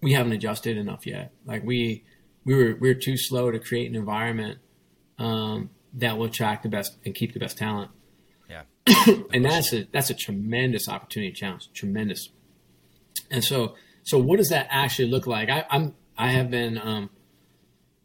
[0.03, 1.33] We haven't adjusted enough yet.
[1.45, 2.05] Like we
[2.45, 4.59] we were we were too slow to create an environment
[5.19, 7.91] um, that will attract the best and keep the best talent,
[8.49, 8.63] Yeah.
[9.33, 12.29] and that's a that's a tremendous opportunity challenge, tremendous.
[13.31, 15.49] And so, so what does that actually look like?
[15.49, 17.11] I, I'm I have been um,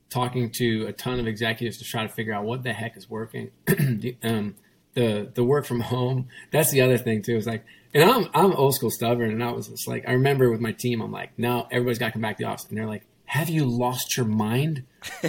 [0.09, 3.09] talking to a ton of executives to try to figure out what the heck is
[3.09, 3.51] working.
[3.65, 4.55] the, um,
[4.93, 6.27] the the work from home.
[6.51, 7.35] That's the other thing too.
[7.35, 10.49] Is like, and I'm I'm old school stubborn, and I was just like, I remember
[10.51, 12.77] with my team, I'm like, no, everybody's got to come back to the office, and
[12.77, 14.83] they're like, have you lost your mind?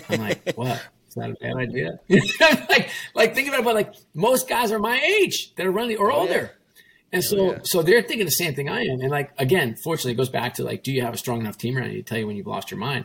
[0.08, 0.82] I'm like, what?
[1.08, 1.98] Is that a bad idea?
[2.70, 5.98] like, like think about it, but like most guys are my age that are running
[5.98, 6.20] or Oh, yeah.
[6.20, 6.50] older.
[7.12, 7.58] And so, yeah.
[7.64, 9.00] so they're thinking the same thing I am.
[9.02, 11.58] And like, again, fortunately, it goes back to like, do you have a strong enough
[11.58, 13.04] team around you to tell you when you've lost your mind?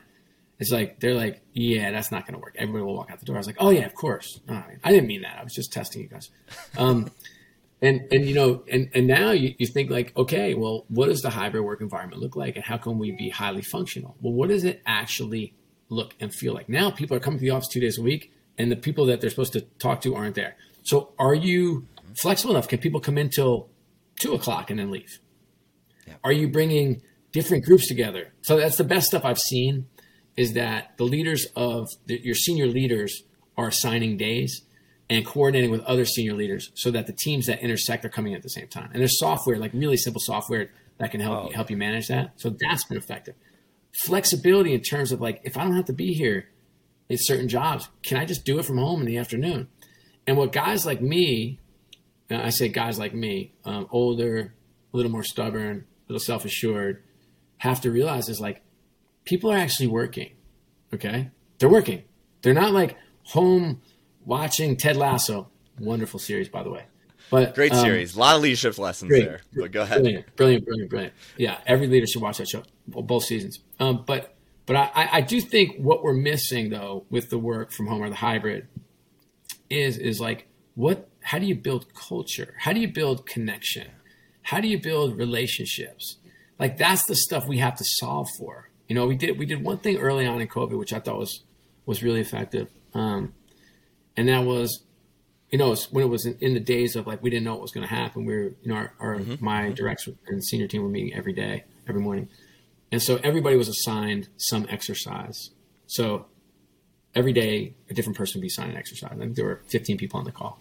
[0.60, 2.56] It's like, they're like, yeah, that's not going to work.
[2.58, 3.36] Everybody will walk out the door.
[3.36, 4.40] I was like, oh yeah, of course.
[4.48, 5.38] I didn't mean that.
[5.38, 6.30] I was just testing you guys.
[6.78, 7.12] Um,
[7.82, 11.22] and, and, you know, and, and now you, you think like, okay, well, what does
[11.22, 12.56] the hybrid work environment look like?
[12.56, 14.18] And how can we be highly functional?
[14.20, 15.54] Well, what does it actually
[15.90, 16.70] look and feel like?
[16.70, 19.22] Now people are coming to the office two days a week and the people that
[19.22, 20.56] they're supposed to talk to aren't there.
[20.84, 21.88] So are you
[22.20, 22.68] flexible enough?
[22.68, 23.70] Can people come in till
[24.20, 25.20] two o'clock and then leave?
[26.08, 26.16] Yeah.
[26.24, 28.34] Are you bringing different groups together?
[28.42, 29.88] So that's the best stuff I've seen
[30.36, 33.24] is that the leaders of the, your senior leaders
[33.56, 34.62] are assigning days
[35.10, 38.44] and coordinating with other senior leaders so that the teams that intersect are coming at
[38.44, 38.90] the same time.
[38.92, 41.48] And there's software, like really simple software that can help oh.
[41.50, 42.34] you, help you manage that.
[42.36, 43.36] So that's been effective.
[44.04, 46.50] Flexibility in terms of like, if I don't have to be here
[47.10, 49.70] in certain jobs, can I just do it from home in the afternoon?
[50.26, 51.60] And what guys like me
[52.30, 54.54] I say guys like me, um, older,
[54.94, 57.04] a little more stubborn, a little self assured,
[57.58, 58.62] have to realize is like
[59.24, 60.32] people are actually working.
[60.94, 62.04] Okay, they're working.
[62.42, 63.82] They're not like home
[64.28, 65.50] watching Ted Lasso.
[65.80, 66.84] Wonderful series, by the way.
[67.30, 69.26] But great um, series, a lot of leadership lessons great.
[69.26, 69.42] there.
[69.56, 70.02] But go ahead.
[70.02, 71.14] Brilliant, brilliant, brilliant, brilliant.
[71.38, 73.60] Yeah, every leader should watch that show, both seasons.
[73.80, 74.36] Um, but
[74.66, 78.10] but I, I do think what we're missing though with the work from home or
[78.10, 78.68] the hybrid
[79.70, 82.56] is is like what how do you build culture?
[82.60, 83.88] How do you build connection?
[84.44, 86.18] How do you build relationships?
[86.60, 88.70] Like that's the stuff we have to solve for.
[88.88, 91.20] You know, we did we did one thing early on in COVID, which I thought
[91.20, 91.44] was
[91.86, 93.34] was really effective, um,
[94.18, 94.84] and that was,
[95.52, 97.62] you know, when it was in, in, the days of like we didn't know what
[97.62, 98.26] was going to happen.
[98.26, 99.44] We were, you know, our, our mm-hmm.
[99.44, 102.28] my director and senior team were meeting every day, every morning,
[102.92, 105.52] and so everybody was assigned some exercise.
[105.86, 106.26] So
[107.16, 109.12] every day, a different person would be assigned an exercise.
[109.14, 110.60] I think there were 15 people on the call.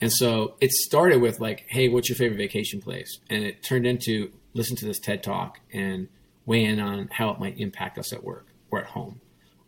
[0.00, 3.20] And so it started with like, hey, what's your favorite vacation place?
[3.30, 6.08] And it turned into listen to this TED talk and
[6.44, 9.20] weigh in on how it might impact us at work or at home.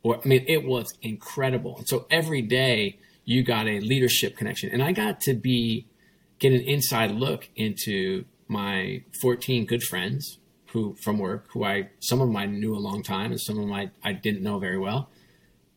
[0.04, 1.78] Or I mean, it was incredible.
[1.78, 4.70] And so every day you got a leadership connection.
[4.70, 5.88] And I got to be
[6.38, 10.38] get an inside look into my 14 good friends
[10.68, 13.56] who from work who I some of them I knew a long time and some
[13.58, 15.08] of them I, I didn't know very well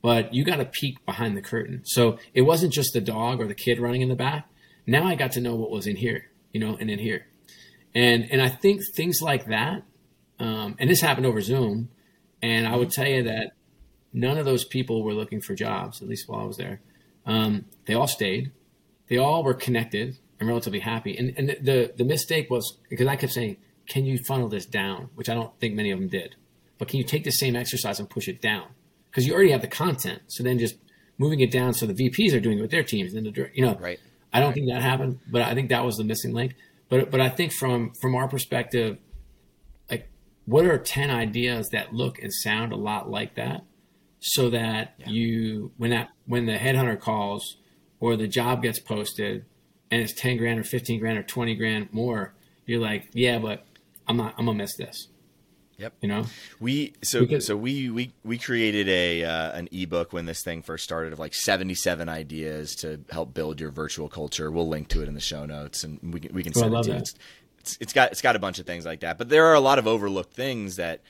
[0.02, 1.82] but you got a peek behind the curtain.
[1.84, 4.48] So it wasn't just the dog or the kid running in the back.
[4.86, 7.28] Now I got to know what was in here, you know, and in here.
[7.94, 9.84] And and I think things like that,
[10.40, 11.90] um, and this happened over Zoom,
[12.42, 13.54] and I would tell you that
[14.14, 16.82] none of those people were looking for jobs, at least while I was there.
[17.26, 18.52] Um, they all stayed.
[19.10, 21.18] They all were connected and relatively happy.
[21.18, 25.10] And and the the mistake was because I kept saying, "Can you funnel this down?"
[25.16, 26.36] Which I don't think many of them did.
[26.78, 28.68] But can you take the same exercise and push it down?
[29.18, 30.22] because you already have the content.
[30.28, 30.76] So then just
[31.18, 33.66] moving it down so the VPs are doing it with their teams and the you
[33.66, 34.00] know right.
[34.32, 34.54] I don't right.
[34.54, 36.54] think that happened, but I think that was the missing link.
[36.88, 39.00] But but I think from from our perspective,
[39.90, 40.08] like
[40.46, 43.64] what are ten ideas that look and sound a lot like that,
[44.20, 45.10] so that yeah.
[45.10, 47.58] you when that when the headhunter calls
[48.00, 49.46] or the job gets posted
[49.92, 52.34] and it's ten grand or fifteen grand or twenty grand more,
[52.66, 53.66] you're like, yeah, but
[54.08, 55.08] I'm not I'm gonna miss this.
[55.78, 55.94] Yep.
[56.02, 56.26] You know,
[56.60, 60.64] we so because, so we we we created a uh, an ebook when this thing
[60.64, 64.50] first started of like 77 ideas to help build your virtual culture.
[64.50, 66.84] We'll link to it in the show notes and we can we can send it
[66.84, 66.98] to you.
[66.98, 67.14] It's,
[67.60, 69.60] it's, it's got it's got a bunch of things like that, but there are a
[69.60, 71.02] lot of overlooked things that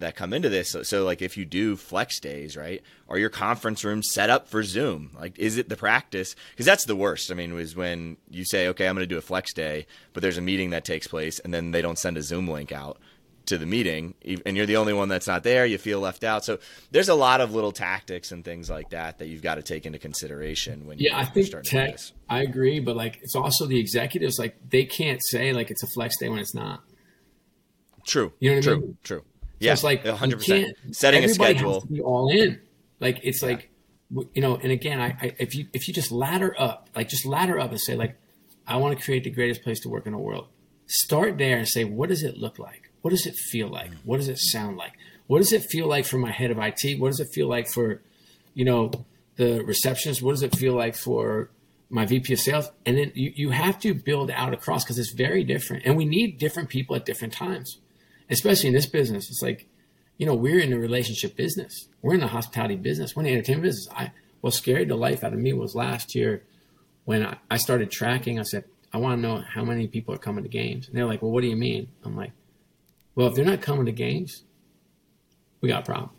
[0.00, 0.70] that come into this.
[0.70, 2.82] So, so, like if you do flex days, right?
[3.08, 5.10] Are your conference rooms set up for Zoom?
[5.18, 6.34] Like is it the practice?
[6.50, 7.30] Because that's the worst.
[7.30, 10.22] I mean, was when you say, okay, I'm going to do a flex day, but
[10.22, 12.98] there's a meeting that takes place and then they don't send a Zoom link out
[13.46, 14.14] to the meeting
[14.46, 16.58] and you're the only one that's not there you feel left out so
[16.92, 19.86] there's a lot of little tactics and things like that that you've got to take
[19.86, 24.38] into consideration when yeah i think tech i agree but like it's also the executives
[24.38, 26.84] like they can't say like it's a flex day when it's not
[28.06, 28.98] true you know what true I mean?
[29.02, 29.24] true
[29.60, 32.60] yeah it's like 100% setting a schedule be all in
[32.98, 33.48] like it's yeah.
[33.48, 33.70] like
[34.34, 37.24] you know and again I, I if you if you just ladder up like just
[37.24, 38.16] ladder up and say like
[38.66, 40.48] i want to create the greatest place to work in the world
[40.86, 43.90] start there and say what does it look like what does it feel like?
[44.04, 44.92] What does it sound like?
[45.26, 47.00] What does it feel like for my head of IT?
[47.00, 48.02] What does it feel like for,
[48.54, 48.90] you know,
[49.36, 50.22] the receptionist?
[50.22, 51.50] What does it feel like for
[51.88, 52.70] my VP of sales?
[52.84, 55.84] And then you, you have to build out across because it's very different.
[55.86, 57.78] And we need different people at different times,
[58.30, 59.28] especially in this business.
[59.28, 59.68] It's like,
[60.18, 61.88] you know, we're in the relationship business.
[62.02, 63.14] We're in the hospitality business.
[63.14, 63.88] We're in the entertainment business.
[63.94, 66.44] I what scared the life out of me was last year
[67.04, 68.38] when I, I started tracking.
[68.38, 70.88] I said, I want to know how many people are coming to games.
[70.88, 71.88] And they're like, Well, what do you mean?
[72.04, 72.32] I'm like,
[73.14, 74.44] well, if they're not coming to games,
[75.60, 76.10] we got a problem.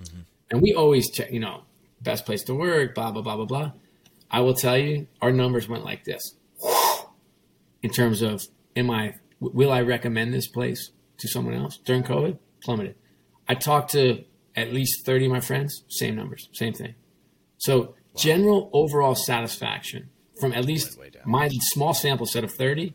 [0.00, 0.20] Mm-hmm.
[0.50, 1.62] And we always check, you know,
[2.00, 3.72] best place to work, blah, blah, blah, blah, blah.
[4.30, 6.34] I will tell you, our numbers went like this
[7.82, 8.42] in terms of
[8.74, 10.90] am I will I recommend this place
[11.24, 12.38] to someone else during COVID?
[12.62, 12.94] Plummeted.
[13.48, 14.24] I talked to
[14.56, 16.94] at least 30 of my friends, same numbers, same thing.
[17.58, 17.94] So wow.
[18.16, 20.10] general overall satisfaction
[20.40, 22.94] from at least my small sample set of 30,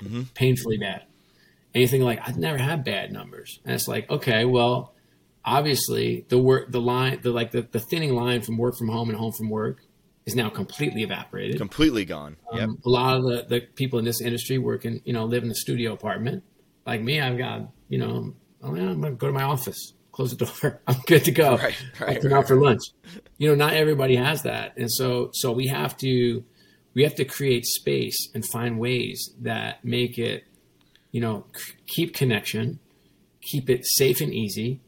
[0.00, 0.22] mm-hmm.
[0.34, 1.04] painfully bad.
[1.74, 3.60] Anything like I've never had bad numbers.
[3.64, 4.94] And it's like, okay, well,
[5.44, 9.08] obviously the work the line the like the, the thinning line from work from home
[9.08, 9.82] and home from work
[10.24, 11.56] is now completely evaporated.
[11.58, 12.36] Completely gone.
[12.52, 12.68] Um, yep.
[12.84, 15.50] A lot of the, the people in this industry work in, you know, live in
[15.50, 16.44] a studio apartment.
[16.86, 19.94] Like me, I've got, you know, oh, yeah, I'm going to go to my office,
[20.10, 20.80] close the door.
[20.86, 21.56] I'm good to go.
[21.56, 22.82] Right, right, right, out for lunch.
[23.38, 24.76] You know, not everybody has that.
[24.76, 26.44] And so, so we have to,
[26.94, 30.44] we have to create space and find ways that make it,
[31.10, 32.78] you know, c- keep connection,
[33.40, 34.80] keep it safe and easy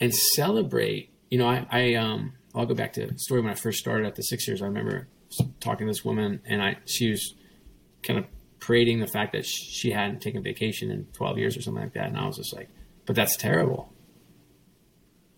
[0.00, 1.10] and celebrate.
[1.30, 4.06] You know, I, I, um, I'll go back to the story when I first started
[4.06, 4.62] at the Sixers.
[4.62, 5.08] I remember
[5.60, 7.34] talking to this woman, and I she was
[8.02, 8.26] kind of
[8.62, 12.06] parading the fact that she hadn't taken vacation in 12 years or something like that,
[12.06, 12.68] and I was just like,
[13.04, 13.92] "But that's terrible."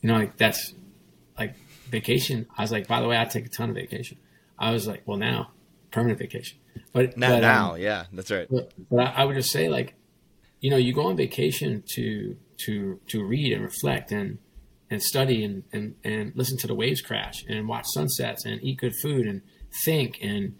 [0.03, 0.75] You know, like that's
[1.39, 1.57] like
[1.89, 2.47] vacation.
[2.57, 4.19] I was like, by the way, I take a ton of vacation.
[4.59, 5.51] I was like, well, now
[5.91, 6.59] permanent vacation,
[6.93, 8.47] but not but, now, um, yeah, that's right.
[8.51, 9.95] But, but I, I would just say, like,
[10.61, 14.39] you know, you go on vacation to to to read and reflect and
[14.91, 18.79] and study and, and, and listen to the waves crash and watch sunsets and eat
[18.79, 19.43] good food and
[19.85, 20.57] think and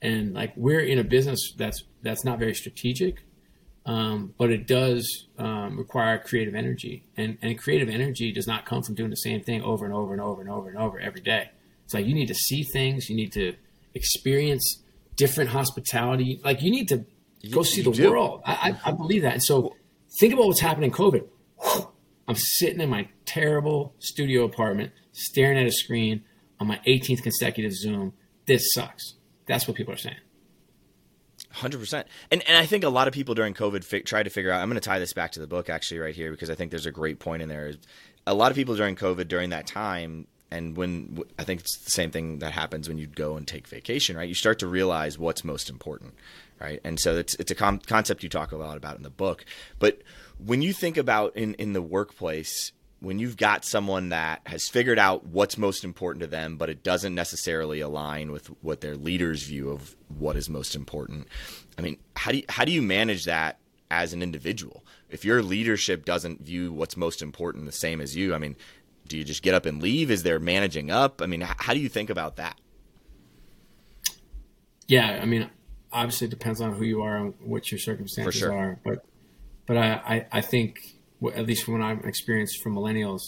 [0.00, 3.22] and like we're in a business that's that's not very strategic
[3.86, 8.82] um, but it does um, require creative energy and and creative energy does not come
[8.82, 11.20] from doing the same thing over and over and over and over and over every
[11.20, 11.50] day
[11.84, 13.54] it's like you need to see things you need to
[13.94, 14.82] experience
[15.16, 17.04] different hospitality like you need to
[17.50, 18.10] go see the do.
[18.10, 19.74] world I, I, I believe that and so
[20.20, 21.26] think about what's happening in covid
[22.28, 26.24] I'm sitting in my terrible studio apartment, staring at a screen
[26.60, 28.12] on my 18th consecutive Zoom.
[28.46, 29.14] This sucks.
[29.48, 30.16] That's what people are saying.
[31.50, 34.30] Hundred percent, and and I think a lot of people during COVID fi- tried to
[34.30, 34.60] figure out.
[34.60, 36.70] I'm going to tie this back to the book actually right here because I think
[36.70, 37.72] there's a great point in there.
[38.26, 41.90] A lot of people during COVID during that time, and when I think it's the
[41.90, 44.28] same thing that happens when you go and take vacation, right?
[44.28, 46.14] You start to realize what's most important,
[46.60, 46.80] right?
[46.84, 49.44] And so it's it's a com- concept you talk a lot about in the book.
[49.78, 50.02] But
[50.44, 54.98] when you think about in in the workplace, when you've got someone that has figured
[54.98, 59.44] out what's most important to them, but it doesn't necessarily align with what their leader's
[59.44, 61.28] view of what is most important.
[61.76, 63.58] I mean, how do you, how do you manage that
[63.90, 64.84] as an individual?
[65.10, 68.56] If your leadership doesn't view what's most important the same as you, I mean,
[69.06, 70.10] do you just get up and leave?
[70.10, 71.22] Is there managing up?
[71.22, 72.58] I mean, how do you think about that?
[74.88, 75.48] Yeah, I mean,
[75.92, 78.52] obviously it depends on who you are and what your circumstances sure.
[78.52, 79.04] are, but
[79.66, 80.97] but I, I, I think
[81.34, 83.22] at least from what I've experienced from millennials,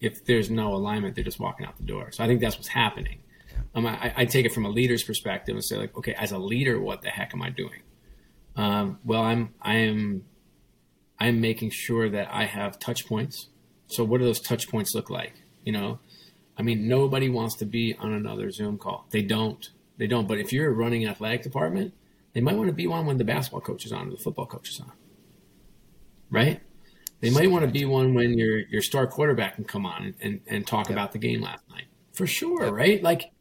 [0.00, 2.10] if there's no alignment, they're just walking out the door.
[2.12, 3.20] So I think that's what's happening.
[3.74, 6.38] Um, I, I, take it from a leader's perspective and say like, okay, as a
[6.38, 7.82] leader, what the heck am I doing?
[8.56, 10.24] Um, well, I'm I am
[11.18, 13.48] I'm making sure that I have touch points.
[13.88, 15.34] So what do those touch points look like?
[15.64, 15.98] You know,
[16.56, 19.06] I mean, nobody wants to be on another Zoom call.
[19.10, 19.68] They don't.
[19.96, 20.26] They don't.
[20.26, 21.94] But if you're running an athletic department,
[22.32, 24.46] they might want to be on when the basketball coach is on or the football
[24.46, 24.92] coach is on.
[26.30, 26.60] Right?
[27.20, 30.40] They might want to be one when your your star quarterback can come on and,
[30.46, 30.92] and talk yep.
[30.92, 31.86] about the game last night.
[32.14, 32.72] For sure, yep.
[32.72, 33.02] right?
[33.02, 33.32] Like,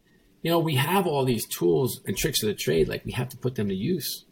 [0.42, 2.88] you know, we have all these tools and tricks of the trade.
[2.88, 4.26] Like we have to put them to use.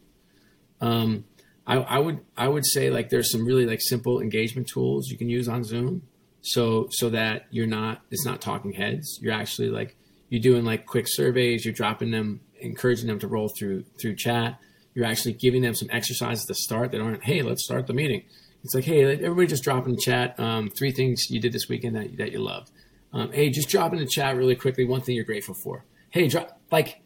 [0.82, 1.26] Um,
[1.68, 5.18] I, I would I would say like there's some really like simple engagement tools you
[5.18, 6.04] can use on Zoom.
[6.42, 9.20] So so that you're not it's not talking heads.
[9.22, 9.96] You're actually like
[10.30, 14.60] you're doing like quick surveys, you're dropping them, encouraging them to roll through through chat.
[14.96, 18.24] You're actually giving them some exercises to start that aren't, hey, let's start the meeting
[18.66, 21.70] it's like, hey, everybody just drop in the chat um, three things you did this
[21.70, 22.72] weekend that, that you loved.
[23.14, 25.86] Um, hey, just drop in the chat really quickly one thing you're grateful for.
[26.10, 27.04] Hey, drop like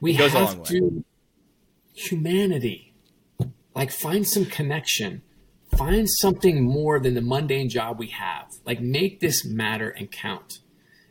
[0.00, 1.04] we have to
[1.92, 2.94] humanity.
[3.74, 5.20] Like find some connection.
[5.76, 8.46] Find something more than the mundane job we have.
[8.64, 10.60] Like make this matter and count.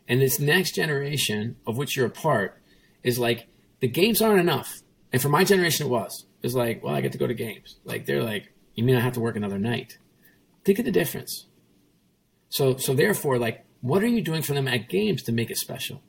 [0.08, 2.60] And this next generation of which you're a part
[3.04, 3.46] is like
[3.82, 4.82] the games aren't enough.
[5.14, 6.26] And for my generation, it was.
[6.42, 7.78] It's like, well, I get to go to games.
[7.86, 9.98] Like they're like, you may not have to work another night.
[10.64, 11.46] Think of the difference.
[12.50, 15.58] So, so therefore, like, what are you doing for them at games to make it
[15.58, 16.02] special?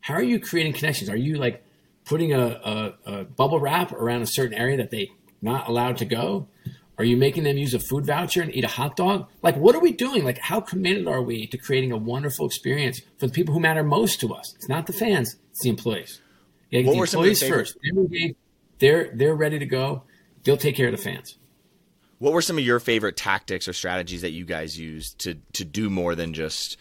[0.00, 1.10] How are you creating connections?
[1.10, 1.64] Are you like
[2.04, 5.10] putting a, a, a bubble wrap around a certain area that they
[5.42, 6.48] not allowed to go?
[6.98, 9.28] Are you making them use a food voucher and eat a hot dog?
[9.42, 10.24] Like, what are we doing?
[10.24, 13.82] Like, how committed are we to creating a wonderful experience for the people who matter
[13.82, 14.54] most to us?
[14.54, 16.22] It's not the fans; it's the employees.
[16.70, 17.76] Yeah, the employees first.
[18.78, 20.04] They're they're ready to go.
[20.44, 21.36] They'll take care of the fans.
[22.18, 25.64] What were some of your favorite tactics or strategies that you guys used to to
[25.64, 26.76] do more than just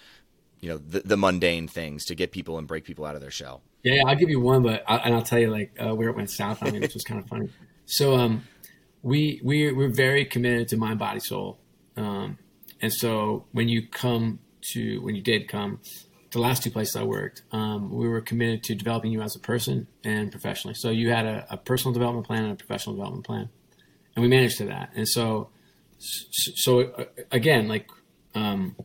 [0.62, 3.32] you know the, the mundane things to get people and break people out of their
[3.32, 3.62] shell?
[3.84, 6.16] Yeah, I'll give you one, but I, and I'll tell you like uh, where it
[6.16, 7.50] went south on me, which was kind of funny.
[7.86, 8.44] So, um,
[9.04, 11.60] we we we're very committed to mind, body, soul,
[11.96, 12.40] um,
[12.82, 14.40] and so when you come
[14.74, 15.80] to when you did come,
[16.32, 19.40] the last two places I worked, um, we were committed to developing you as a
[19.40, 20.76] person and professionally.
[20.76, 23.50] So you had a, a, personal development plan and a professional development plan,
[24.16, 24.92] and we managed to that.
[24.96, 25.50] And so,
[25.98, 27.90] so again, like
[28.34, 28.76] um,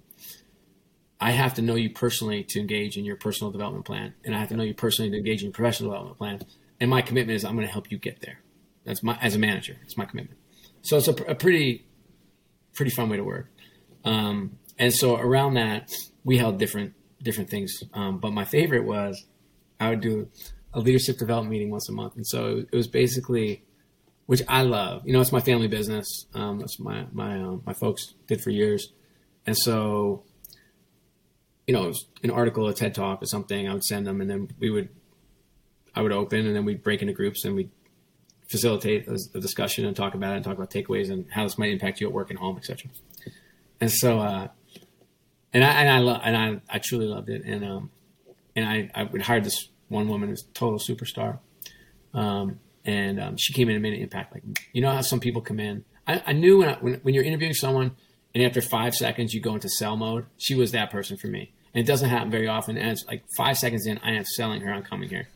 [1.21, 4.39] I have to know you personally to engage in your personal development plan, and I
[4.39, 6.41] have to know you personally to engage in your professional development plan.
[6.81, 8.41] And my commitment is I'm going to help you get there.
[8.85, 9.77] That's my as a manager.
[9.83, 10.41] It's my commitment.
[10.83, 11.87] So it's a, a pretty
[12.75, 13.51] pretty fun way to work.
[14.05, 15.93] Um, and so around that,
[16.25, 17.83] we held different different things.
[17.93, 19.27] Um, but my favorite was
[19.79, 20.29] I would do
[20.73, 23.65] a leadership development meeting once a month, and so it was basically,
[24.27, 25.07] which I love.
[25.07, 26.27] You know, it's my family business.
[26.35, 28.93] Um, that's my my um, my folks did for years,
[29.47, 30.25] and so
[31.71, 31.93] you know,
[32.25, 33.69] an article, a TED talk, or something.
[33.69, 34.89] I would send them, and then we would,
[35.95, 37.71] I would open, and then we'd break into groups, and we'd
[38.51, 41.59] facilitate a, a discussion and talk about it, and talk about takeaways and how this
[41.59, 42.91] might impact you at work and home, etc.
[43.81, 44.49] And so, uh,
[45.53, 47.91] and I and I love and I I truly loved it, and um,
[48.57, 51.39] and I I would hire this one woman who's total superstar,
[52.15, 54.33] um, and um, she came in and made an impact.
[54.33, 55.85] Like you know how some people come in.
[56.07, 57.93] I, I knew when, I, when when you're interviewing someone,
[58.35, 60.27] and after five seconds you go into sell mode.
[60.39, 62.77] She was that person for me and it doesn't happen very often.
[62.77, 65.29] And it's like five seconds in, I am selling her on coming here.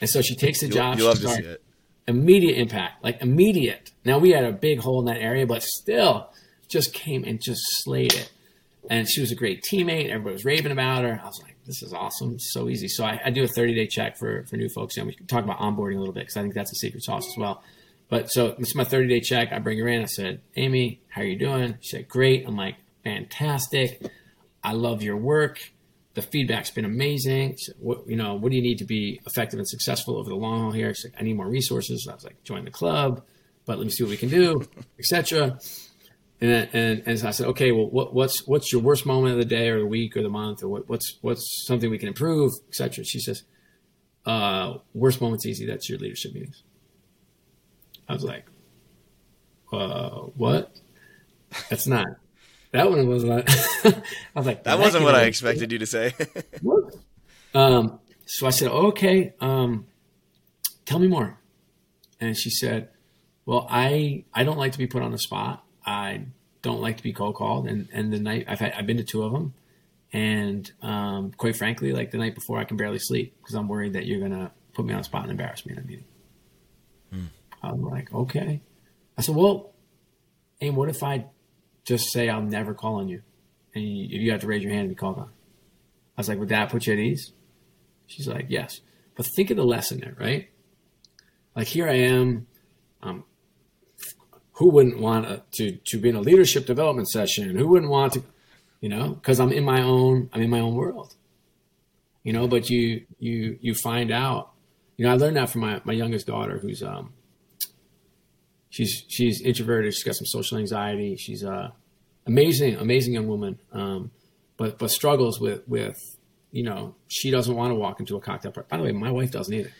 [0.00, 0.98] And so she takes the job.
[0.98, 1.62] You love to see it.
[2.06, 3.90] Immediate impact, like immediate.
[4.04, 6.30] Now we had a big hole in that area, but still,
[6.66, 8.30] just came and just slayed it.
[8.88, 10.08] And she was a great teammate.
[10.08, 11.20] Everybody was raving about her.
[11.22, 12.38] I was like, this is awesome.
[12.38, 12.88] So easy.
[12.88, 14.96] So I, I, do a 30 day check for, for new folks.
[14.96, 17.04] And we can talk about onboarding a little bit because I think that's a secret
[17.04, 17.62] sauce as well.
[18.08, 19.52] But so this is my 30 day check.
[19.52, 20.02] I bring her in.
[20.02, 21.76] I said, Amy, how are you doing?
[21.80, 22.46] She said, great.
[22.46, 24.02] I'm like, fantastic.
[24.64, 25.60] I love your work
[26.18, 27.56] the feedback's been amazing.
[27.78, 30.62] what, you know, what do you need to be effective and successful over the long
[30.62, 30.88] haul here?
[30.88, 32.08] Like, I need more resources.
[32.10, 33.22] I was like, join the club,
[33.66, 34.62] but let me see what we can do,
[34.98, 35.58] etc.
[36.40, 39.38] And, and and so I said, okay, well, what, what's what's your worst moment of
[39.38, 42.08] the day or the week or the month or what, what's what's something we can
[42.08, 43.04] improve, etc.
[43.04, 43.42] She says,
[44.24, 45.66] uh, worst moment's easy.
[45.66, 46.62] That's your leadership meetings.
[48.08, 48.46] I was like,
[49.72, 50.72] uh, what?
[51.68, 52.06] That's not.
[52.72, 53.44] That one was not,
[53.84, 54.02] I
[54.34, 56.14] was like, that wasn't what I expected you to say.
[57.54, 59.86] um, so I said, okay, um,
[60.84, 61.38] tell me more.
[62.20, 62.90] And she said,
[63.46, 65.64] well, I, I don't like to be put on the spot.
[65.88, 66.26] I
[66.60, 67.66] don't like to be cold called.
[67.66, 69.54] And, and the night I've had, I've been to two of them.
[70.12, 73.94] And, um, quite frankly, like the night before I can barely sleep because I'm worried
[73.94, 76.04] that you're going to put me on the spot and embarrass me in a meeting.
[77.12, 77.24] Hmm.
[77.62, 78.60] I'm like, okay.
[79.16, 79.72] I said, well,
[80.60, 81.26] and what if I
[81.84, 83.22] just say I'll never call on you,
[83.74, 85.30] and you, you have to raise your hand and be called on.
[86.16, 87.32] I was like, would that put you at ease?
[88.06, 88.80] She's like, yes.
[89.14, 90.48] But think of the lesson there, right?
[91.56, 92.46] Like here I am.
[93.02, 93.24] Um,
[94.58, 97.56] who wouldn't want to to be in a leadership development session?
[97.56, 98.24] Who wouldn't want to,
[98.80, 99.10] you know?
[99.10, 101.14] Because I'm in my own I'm in my own world,
[102.24, 102.48] you know.
[102.48, 104.50] But you you you find out,
[104.96, 105.12] you know.
[105.12, 107.12] I learned that from my my youngest daughter, who's um
[108.68, 109.94] she's she's introverted.
[109.94, 111.16] She's got some social anxiety.
[111.16, 111.72] She's a
[112.26, 114.10] amazing, amazing young woman, um,
[114.56, 116.16] but but struggles with with
[116.50, 118.66] you know she doesn't want to walk into a cocktail party.
[118.68, 119.70] By the way, my wife doesn't either.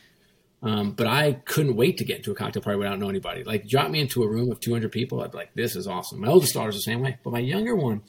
[0.60, 3.44] Um, but I couldn't wait to get into a cocktail party without knowing anybody.
[3.44, 6.20] Like drop me into a room of 200 people, I'd be like, this is awesome.
[6.20, 8.02] My oldest daughter's the same way, but my younger one,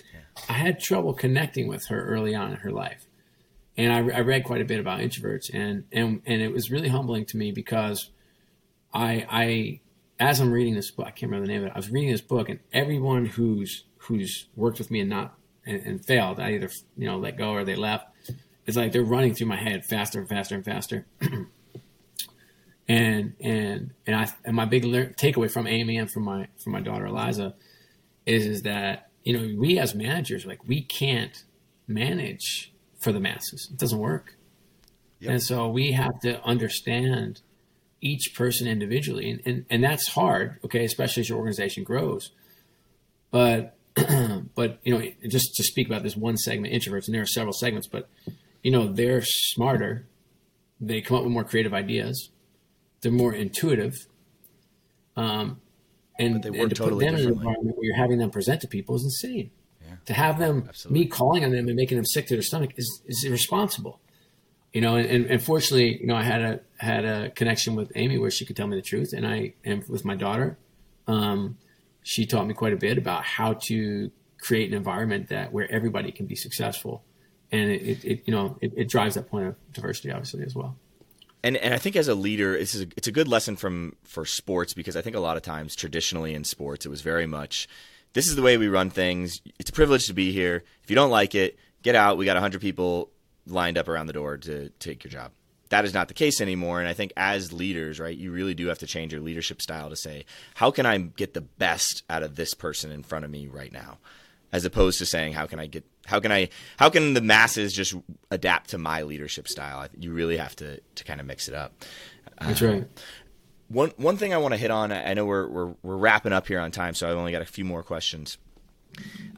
[0.47, 3.05] I had trouble connecting with her early on in her life.
[3.77, 6.89] And I, I read quite a bit about introverts, and and and it was really
[6.89, 8.09] humbling to me because
[8.93, 9.79] I I
[10.19, 11.73] as I'm reading this book, I can't remember the name of it.
[11.75, 15.33] I was reading this book, and everyone who's who's worked with me and not
[15.65, 18.07] and, and failed, I either you know let go or they left.
[18.65, 21.05] It's like they're running through my head faster and faster and faster.
[22.89, 26.73] and and and I and my big le- takeaway from Amy and from my from
[26.73, 27.53] my daughter Eliza
[28.25, 31.43] is is that you know we as managers like we can't
[31.87, 33.69] manage for the masses.
[33.71, 34.35] It doesn't work.
[35.19, 35.31] Yep.
[35.31, 37.41] And so we have to understand
[38.01, 42.31] each person individually, and, and, and that's hard, okay, especially as your organization grows.
[43.29, 43.75] But
[44.55, 47.53] but you know, just to speak about this one segment, introverts, and there are several
[47.53, 48.09] segments, but
[48.63, 50.07] you know, they're smarter.
[50.79, 52.29] They come up with more creative ideas.
[53.01, 54.07] They're more intuitive.
[55.15, 55.61] Um,
[56.17, 58.67] and, and to totally put them in an environment where you're having them present to
[58.67, 59.51] people is insane.
[59.85, 59.95] Yeah.
[60.05, 60.99] To have them, Absolutely.
[60.99, 64.01] me calling on them and making them sick to their stomach is, is irresponsible
[64.73, 68.19] you know, and, and, fortunately, you know, I had a had a connection with Amy
[68.19, 70.59] where she could tell me the truth, and I and with my daughter,
[71.07, 71.57] um,
[72.03, 76.11] she taught me quite a bit about how to create an environment that where everybody
[76.11, 77.03] can be successful,
[77.51, 80.53] and it, it, it you know it, it, drives that point of diversity obviously as
[80.53, 80.77] well.
[81.43, 84.25] And and I think as a leader, it's a, it's a good lesson from for
[84.25, 87.67] sports because I think a lot of times traditionally in sports it was very much
[88.13, 89.41] this is the way we run things.
[89.59, 90.63] It's a privilege to be here.
[90.83, 92.17] If you don't like it, get out.
[92.17, 93.11] We got 100 people
[93.45, 95.31] lined up around the door to take your job.
[95.69, 96.79] That is not the case anymore.
[96.79, 99.89] And I think as leaders, right, you really do have to change your leadership style
[99.89, 100.25] to say,
[100.55, 103.71] how can I get the best out of this person in front of me right
[103.71, 103.99] now?
[104.51, 107.71] As opposed to saying, how can I get, how can I, how can the masses
[107.71, 107.93] just
[108.31, 109.87] adapt to my leadership style?
[109.97, 111.73] You really have to, to kind of mix it up.
[112.41, 112.87] That's right.
[113.67, 114.91] One one thing I want to hit on.
[114.91, 117.45] I know we're we're we're wrapping up here on time, so I've only got a
[117.45, 118.39] few more questions.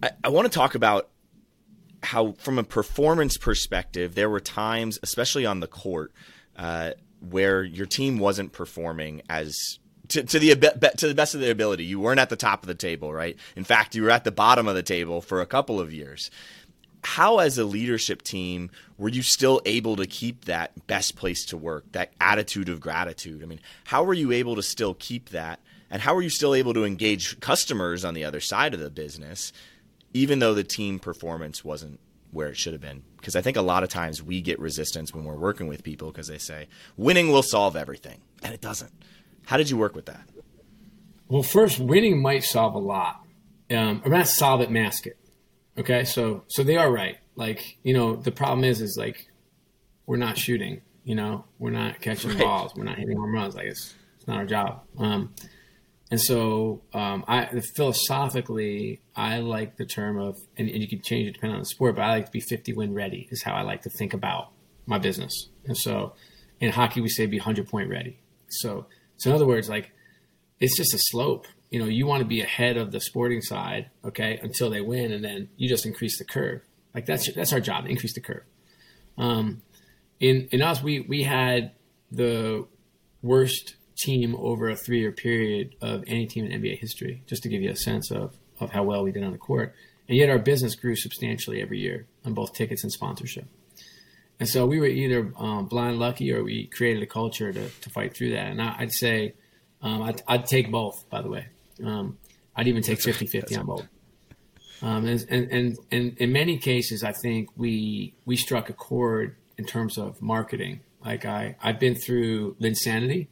[0.02, 1.10] I, I want to talk about
[2.04, 6.14] how, from a performance perspective, there were times, especially on the court,
[6.56, 9.80] uh, where your team wasn't performing as
[10.12, 11.86] to, to, the to the best of their ability.
[11.86, 13.38] You weren't at the top of the table, right?
[13.56, 16.30] In fact, you were at the bottom of the table for a couple of years
[17.04, 21.58] how as a leadership team were you still able to keep that best place to
[21.58, 25.60] work that attitude of gratitude i mean how were you able to still keep that
[25.90, 28.90] and how were you still able to engage customers on the other side of the
[28.90, 29.52] business
[30.14, 32.00] even though the team performance wasn't
[32.32, 35.14] where it should have been because i think a lot of times we get resistance
[35.14, 38.92] when we're working with people because they say winning will solve everything and it doesn't
[39.46, 40.24] how did you work with that
[41.28, 43.24] well first winning might solve a lot
[43.72, 45.18] um, or not solve it mask it
[45.78, 47.18] Okay, so so they are right.
[47.36, 49.28] Like you know, the problem is is like
[50.06, 50.82] we're not shooting.
[51.04, 52.40] You know, we're not catching right.
[52.40, 52.74] balls.
[52.76, 53.56] We're not hitting home runs.
[53.56, 54.84] Like it's it's not our job.
[54.98, 55.34] Um,
[56.12, 61.30] and so um, I philosophically I like the term of and, and you can change
[61.30, 63.54] it depending on the sport, but I like to be 50 win ready is how
[63.54, 64.50] I like to think about
[64.86, 65.50] my business.
[65.66, 66.14] And so
[66.60, 68.20] in hockey we say be 100 point ready.
[68.50, 68.88] So
[69.22, 69.92] so in other words, like
[70.60, 73.90] it's just a slope you know, you want to be ahead of the sporting side,
[74.04, 76.62] okay, until they win, and then you just increase the curve.
[76.94, 78.44] Like that's that's our job, increase the curve.
[79.18, 79.62] Um,
[80.20, 81.72] in in us, we we had
[82.12, 82.68] the
[83.22, 87.50] worst team over a three year period of any team in NBA history, just to
[87.50, 89.74] give you a sense of of how well we did on the court.
[90.10, 93.46] And yet our business grew substantially every year on both tickets and sponsorship.
[94.42, 97.90] And so we were either um, blind lucky or we created a culture to, to
[97.92, 98.48] fight through that.
[98.48, 99.36] And I, would say
[99.84, 101.46] um, I'd, I'd, take both, by the way.
[101.86, 102.18] Um,
[102.56, 103.88] I'd even take 50 50 on both.
[104.82, 109.36] Um, and, and, and, and, in many cases, I think we, we struck a chord
[109.60, 110.80] in terms of marketing.
[111.06, 113.28] Like I, I've been through Linsanity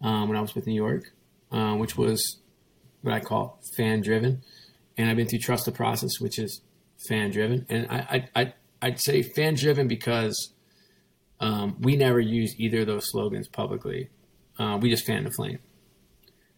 [0.00, 1.12] um, when I was with New York,
[1.52, 2.38] uh, which was
[3.02, 4.40] what I call fan driven.
[4.96, 6.62] And I've been through Trust the Process, which is
[7.10, 7.66] fan driven.
[7.68, 10.52] And I, I, I, I'd say fan driven because
[11.40, 14.10] um, we never use either of those slogans publicly.
[14.58, 15.58] Uh, we just fan the flame.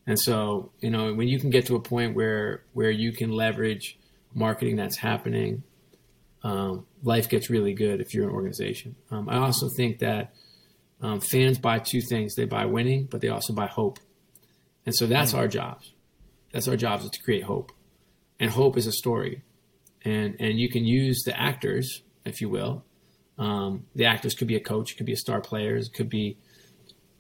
[0.07, 3.31] And so, you know, when you can get to a point where where you can
[3.31, 3.99] leverage
[4.33, 5.65] marketing that's happening,
[6.43, 8.97] um, life gets really good if you're an organization.
[9.11, 10.33] Um, I also think that
[11.03, 13.99] um, fans buy two things: they buy winning, but they also buy hope.
[14.87, 15.41] And so that's mm-hmm.
[15.41, 15.93] our jobs.
[16.53, 17.73] That's our jobs is to create hope,
[18.41, 19.43] and hope is a story,
[20.07, 22.85] and and you can use the actors, if you will.
[23.39, 26.39] Um, the actors could be a coach, could be a star player, it could be,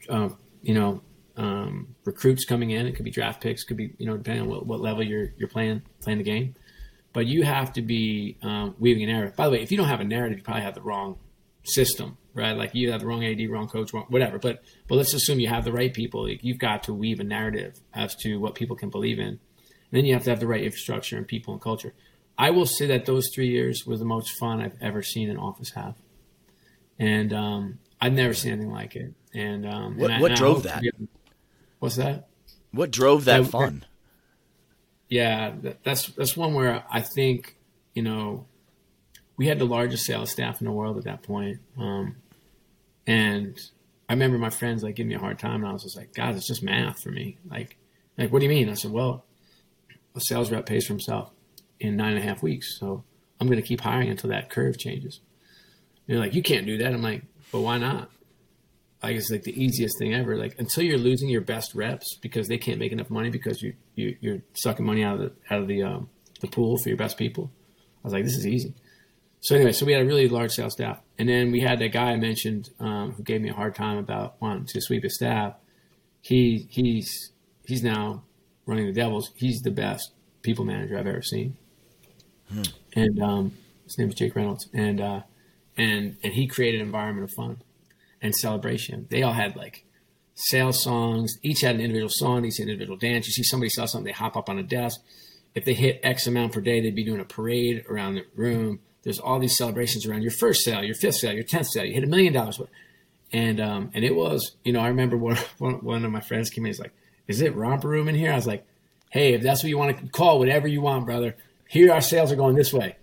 [0.08, 0.30] uh,
[0.62, 1.02] you know,
[1.38, 2.86] um, recruits coming in.
[2.86, 3.64] It could be draft picks.
[3.64, 6.54] Could be you know depending on what, what level you're you're playing playing the game.
[7.12, 9.36] But you have to be um, weaving a narrative.
[9.36, 11.18] By the way, if you don't have a narrative, you probably have the wrong
[11.64, 12.52] system, right?
[12.52, 14.38] Like you have the wrong AD, wrong coach, wrong, whatever.
[14.38, 16.24] But but let's assume you have the right people.
[16.24, 19.28] Like You've got to weave a narrative as to what people can believe in.
[19.28, 19.38] And
[19.92, 21.94] then you have to have the right infrastructure and people and culture.
[22.38, 25.38] I will say that those three years were the most fun I've ever seen an
[25.38, 25.96] office have,
[26.96, 29.12] and um, I've never seen anything like it.
[29.34, 30.84] And um, what, and what drove that?
[31.80, 32.28] What's that?
[32.70, 33.84] What drove that fun?
[35.08, 37.56] Yeah, that's that's one where I think
[37.94, 38.46] you know
[39.36, 42.16] we had the largest sales staff in the world at that point, um,
[43.04, 43.58] and
[44.08, 46.14] I remember my friends like giving me a hard time, and I was just like,
[46.14, 47.78] "God, it's just math for me." Like,
[48.16, 48.68] like what do you mean?
[48.68, 49.24] I said, "Well,
[50.14, 51.32] a sales rep pays for himself
[51.80, 53.04] in nine and a half weeks, so
[53.40, 55.20] I'm going to keep hiring until that curve changes."
[56.06, 57.22] And they're like, "You can't do that." I'm like,
[57.52, 58.10] "But why not?"
[59.02, 60.36] I guess like the easiest thing ever.
[60.36, 63.74] Like until you're losing your best reps because they can't make enough money because you,
[63.94, 66.08] you you're sucking money out of the out of the um,
[66.40, 67.50] the pool for your best people.
[67.76, 68.74] I was like, this is easy.
[69.40, 71.92] So anyway, so we had a really large sales staff, and then we had that
[71.92, 75.14] guy I mentioned um, who gave me a hard time about wanting to sweep his
[75.14, 75.54] staff.
[76.20, 77.30] He he's
[77.66, 78.24] he's now
[78.66, 79.30] running the Devils.
[79.36, 80.12] He's the best
[80.42, 81.56] people manager I've ever seen,
[82.52, 82.62] hmm.
[82.94, 83.52] and um,
[83.84, 85.20] his name is Jake Reynolds, and uh,
[85.76, 87.62] and and he created an environment of fun
[88.20, 89.06] and celebration.
[89.10, 89.84] They all had like
[90.34, 91.38] sales songs.
[91.42, 92.44] Each had an individual song.
[92.44, 93.26] Each had an individual dance.
[93.26, 95.00] You see somebody sell something, they hop up on a desk.
[95.54, 98.80] If they hit X amount per day, they'd be doing a parade around the room.
[99.02, 101.84] There's all these celebrations around your first sale, your fifth sale, your tenth sale.
[101.84, 102.60] You hit a million dollars.
[103.32, 106.50] and um, and it was, you know, I remember one, one one of my friends
[106.50, 106.68] came in.
[106.68, 106.92] He's like,
[107.26, 108.66] "Is it romper room in here?" I was like,
[109.10, 111.36] "Hey, if that's what you want to call, whatever you want, brother.
[111.68, 112.96] Here, our sales are going this way."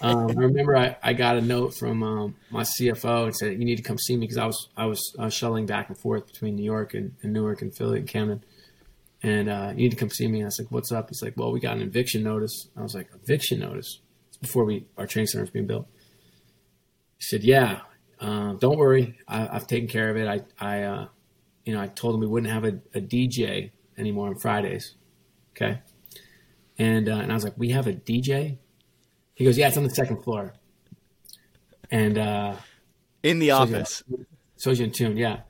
[0.00, 3.64] um, I remember I, I got a note from um, my CFO and said, "You
[3.64, 6.26] need to come see me because I was I was uh, shuttling back and forth
[6.26, 8.44] between New York and, and Newark and Philly and Camden."
[9.22, 10.38] And uh, you need to come see me.
[10.38, 12.82] And I was like, "What's up?" He's like, "Well, we got an eviction notice." I
[12.82, 15.88] was like, "Eviction notice?" It's before we our training center was being built.
[17.18, 17.80] He said, "Yeah,
[18.20, 20.26] um, don't worry, I, have taken care of it.
[20.26, 21.06] I, I, uh,
[21.64, 24.94] you know, I told him we wouldn't have a, a DJ anymore on Fridays.
[25.50, 25.80] Okay,
[26.78, 28.58] and uh, and I was like, we have a DJ.
[29.34, 30.54] He goes, yeah, it's on the second floor.
[31.90, 32.54] And uh,
[33.22, 34.02] in the office,
[34.56, 35.40] So he's in Tune, yeah.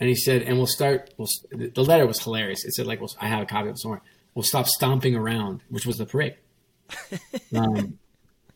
[0.00, 1.12] And he said, and we'll start.
[1.16, 2.64] We'll, the letter was hilarious.
[2.64, 4.02] It said like, well, I have a copy of it somewhere.
[4.34, 6.36] We'll stop stomping around, which was the parade.
[7.56, 7.98] um,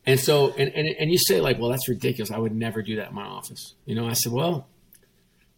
[0.07, 2.31] and so, and, and, and you say like, well, that's ridiculous.
[2.31, 3.74] I would never do that in my office.
[3.85, 4.68] You know, I said, well,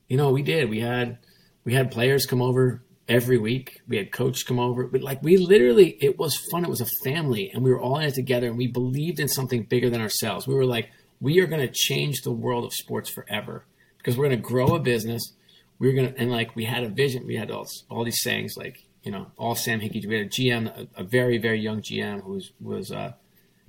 [0.09, 0.69] you know, we did.
[0.69, 1.19] We had,
[1.65, 3.81] we had players come over every week.
[3.89, 6.65] We had coach come over, but like we literally, it was fun.
[6.65, 9.29] It was a family and we were all in it together and we believed in
[9.29, 10.47] something bigger than ourselves.
[10.47, 10.91] We were like,
[11.21, 13.65] we are going to change the world of sports forever
[13.97, 15.33] because we're going to grow a business.
[15.79, 17.27] We are going to, and like we had a vision.
[17.27, 20.07] We had all, all these sayings like, you know, all Sam Hinkie.
[20.07, 23.13] We had a GM, a, a very, very young GM who was, was, uh,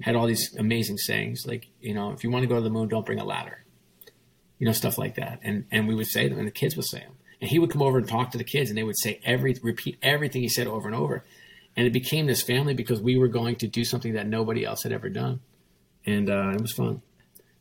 [0.01, 2.69] had all these amazing sayings like, you know, if you want to go to the
[2.69, 3.65] moon, don't bring a ladder,
[4.57, 5.39] you know, stuff like that.
[5.43, 7.15] And and we would say them, and the kids would say them.
[7.41, 9.55] And he would come over and talk to the kids, and they would say every
[9.63, 11.23] repeat everything he said over and over.
[11.75, 14.83] And it became this family because we were going to do something that nobody else
[14.83, 15.39] had ever done,
[16.05, 17.01] and uh, it was fun.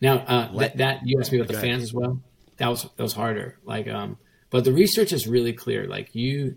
[0.00, 2.20] Now uh, that, that you asked me about the fans as well.
[2.56, 3.58] That was that was harder.
[3.64, 4.18] Like, um,
[4.50, 5.86] but the research is really clear.
[5.86, 6.56] Like you,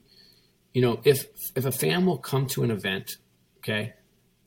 [0.73, 3.11] you know, if if a fan will come to an event,
[3.59, 3.93] okay,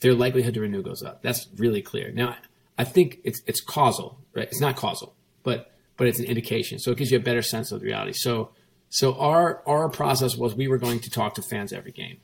[0.01, 1.23] their likelihood to renew goes up.
[1.23, 2.11] That's really clear.
[2.13, 2.37] Now,
[2.77, 4.49] I think it's it's causal, right?
[4.49, 6.79] It's not causal, but but it's an indication.
[6.79, 8.13] So it gives you a better sense of the reality.
[8.15, 8.51] So
[8.95, 12.19] so our our process was we were going to talk to fans every game,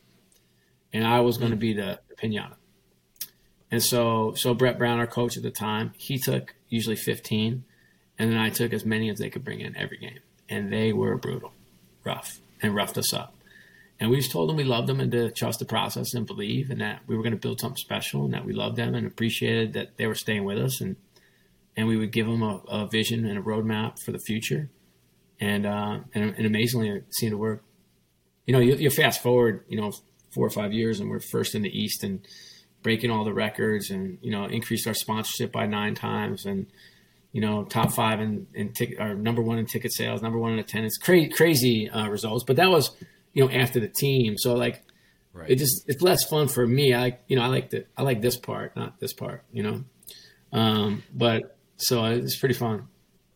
[0.93, 1.61] and I was going to mm.
[1.61, 2.55] be the, the pinata.
[3.73, 7.65] And so so Brett Brown, our coach at the time, he took usually 15,
[8.21, 10.93] and then I took as many as they could bring in every game, and they
[10.93, 11.53] were brutal,
[12.05, 13.35] rough, and roughed us up.
[13.99, 16.71] And we just told them we loved them and to trust the process and believe
[16.71, 19.09] and that we were going to build something special and that we loved them and
[19.09, 20.95] appreciated that they were staying with us and
[21.77, 24.71] and we would give them a, a vision and a roadmap for the future.
[25.41, 27.65] And uh, and, and amazingly, it seemed to work.
[28.47, 29.93] You know, you, you fast forward, you know,
[30.35, 32.21] four or five years, and we're first in the East and
[32.83, 36.67] breaking all the records, and you know, increased our sponsorship by nine times, and
[37.33, 40.53] you know, top five in, in ticket, or number one in ticket sales, number one
[40.53, 40.99] in attendance.
[40.99, 42.91] Cra- crazy uh, results, but that was
[43.33, 44.37] you know, after the team.
[44.37, 44.83] So like,
[45.33, 45.51] right.
[45.51, 46.95] it just it's less fun for me.
[46.95, 49.45] I you know I like the I like this part, not this part.
[49.53, 49.85] You know,
[50.53, 52.89] um, but so it's pretty fun.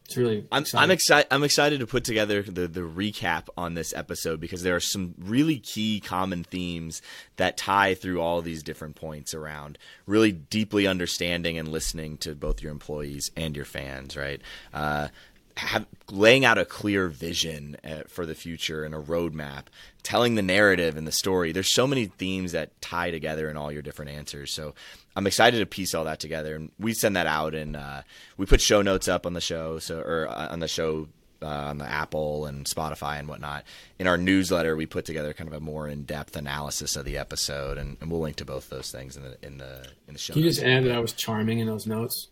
[0.05, 0.47] It's really.
[0.53, 0.85] I'm exciting.
[0.85, 1.27] I'm excited.
[1.31, 5.15] I'm excited to put together the the recap on this episode because there are some
[5.19, 7.01] really key common themes
[7.37, 12.63] that tie through all these different points around really deeply understanding and listening to both
[12.63, 14.15] your employees and your fans.
[14.15, 14.43] Right.
[14.75, 15.09] Uh,
[15.57, 19.65] have, laying out a clear vision uh, for the future and a roadmap,
[20.03, 21.53] telling the narrative and the story.
[21.53, 24.53] There's so many themes that tie together in all your different answers.
[24.53, 24.75] So
[25.17, 28.03] I'm excited to piece all that together, and we send that out and uh,
[28.37, 31.09] we put show notes up on the show, so or uh, on the show.
[31.43, 33.65] Uh, on the Apple and Spotify and whatnot.
[33.99, 37.77] In our newsletter, we put together kind of a more in-depth analysis of the episode,
[37.77, 40.33] and, and we'll link to both those things in the in the in the show.
[40.33, 42.29] Can you just add that I was charming in those notes?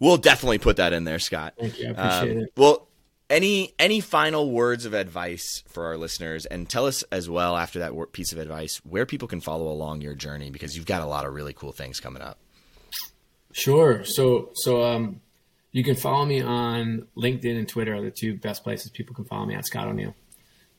[0.00, 1.54] We'll definitely put that in there, Scott.
[1.58, 1.88] Thank you.
[1.88, 2.52] I appreciate um, it.
[2.56, 2.88] Well,
[3.30, 7.80] any any final words of advice for our listeners, and tell us as well after
[7.80, 11.06] that piece of advice where people can follow along your journey because you've got a
[11.06, 12.38] lot of really cool things coming up.
[13.52, 14.04] Sure.
[14.04, 15.20] So so um,
[15.72, 19.24] you can follow me on LinkedIn and Twitter are the two best places people can
[19.24, 20.14] follow me at Scott O'Neil.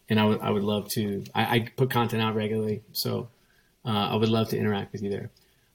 [0.09, 1.23] And I would I would love to.
[1.35, 3.29] I, I put content out regularly, so
[3.85, 5.29] uh, I would love to interact with you there.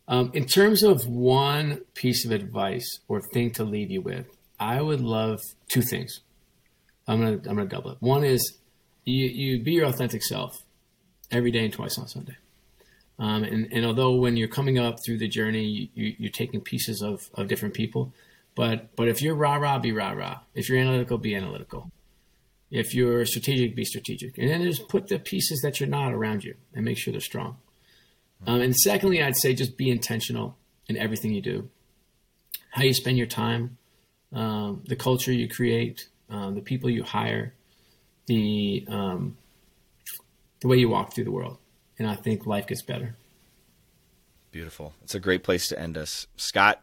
[0.06, 4.26] Um, in terms of one piece of advice or thing to leave you with,
[4.60, 6.20] I would love two things.
[7.06, 7.98] I'm gonna I'm gonna double it.
[8.00, 8.58] One is
[9.04, 10.62] you you be your authentic self
[11.30, 12.36] every day and twice on Sunday.
[13.18, 17.00] Um, and, and although when you're coming up through the journey, you, you're taking pieces
[17.00, 18.12] of, of different people,
[18.54, 20.40] but but if you're rah rah, be rah rah.
[20.54, 21.90] If you're analytical, be analytical.
[22.70, 24.36] If you're strategic, be strategic.
[24.38, 27.20] And then just put the pieces that you're not around you and make sure they're
[27.20, 27.58] strong.
[28.46, 30.56] Um, and secondly, I'd say just be intentional
[30.88, 31.70] in everything you do.
[32.70, 33.78] How you spend your time,
[34.32, 37.54] um, the culture you create, um, the people you hire,
[38.26, 39.36] the um,
[40.60, 41.58] the way you walk through the world,
[41.98, 43.16] and I think life gets better.
[44.50, 44.94] Beautiful.
[45.02, 46.80] It's a great place to end us, Scott.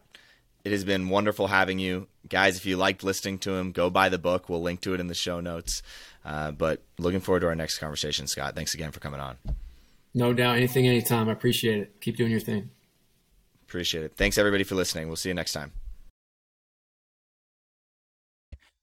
[0.64, 2.06] It has been wonderful having you.
[2.28, 4.48] Guys, if you liked listening to him, go buy the book.
[4.48, 5.82] We'll link to it in the show notes.
[6.24, 8.54] Uh, but looking forward to our next conversation, Scott.
[8.54, 9.38] Thanks again for coming on.
[10.14, 10.56] No doubt.
[10.56, 11.28] Anything, anytime.
[11.28, 12.00] I appreciate it.
[12.00, 12.70] Keep doing your thing.
[13.62, 14.14] Appreciate it.
[14.16, 15.06] Thanks, everybody, for listening.
[15.06, 15.72] We'll see you next time.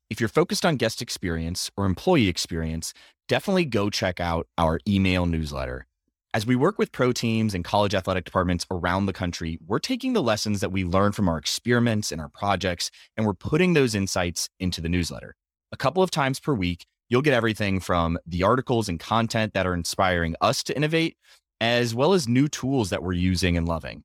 [0.09, 2.95] If you're focused on guest experience or employee experience,
[3.27, 5.85] definitely go check out our email newsletter.
[6.33, 10.13] As we work with pro teams and college athletic departments around the country, we're taking
[10.13, 13.93] the lessons that we learn from our experiments and our projects, and we're putting those
[13.93, 15.35] insights into the newsletter.
[15.71, 19.67] A couple of times per week, you'll get everything from the articles and content that
[19.67, 21.17] are inspiring us to innovate,
[21.59, 24.03] as well as new tools that we're using and loving.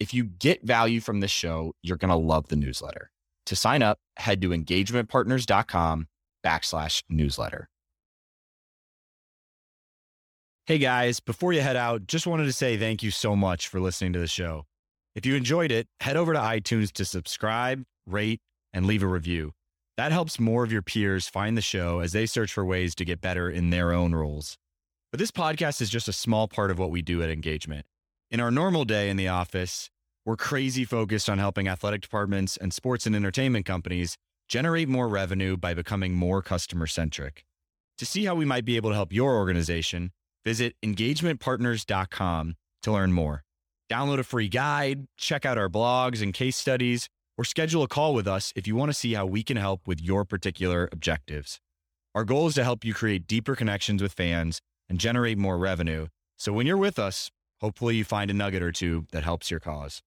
[0.00, 3.10] If you get value from this show, you're going to love the newsletter.
[3.46, 6.06] To sign up, head to engagementpartners.com
[6.44, 7.68] backslash newsletter.
[10.66, 13.80] Hey guys, before you head out, just wanted to say thank you so much for
[13.80, 14.64] listening to the show.
[15.14, 18.40] If you enjoyed it, head over to iTunes to subscribe, rate,
[18.72, 19.52] and leave a review.
[19.96, 23.04] That helps more of your peers find the show as they search for ways to
[23.04, 24.58] get better in their own roles.
[25.10, 27.86] But this podcast is just a small part of what we do at Engagement.
[28.30, 29.90] In our normal day in the office,
[30.24, 34.16] we're crazy focused on helping athletic departments and sports and entertainment companies
[34.48, 37.44] generate more revenue by becoming more customer centric.
[37.98, 40.10] To see how we might be able to help your organization,
[40.44, 43.44] Visit engagementpartners.com to learn more.
[43.90, 48.14] Download a free guide, check out our blogs and case studies, or schedule a call
[48.14, 51.60] with us if you want to see how we can help with your particular objectives.
[52.14, 56.06] Our goal is to help you create deeper connections with fans and generate more revenue.
[56.36, 57.30] So when you're with us,
[57.60, 60.02] hopefully you find a nugget or two that helps your cause.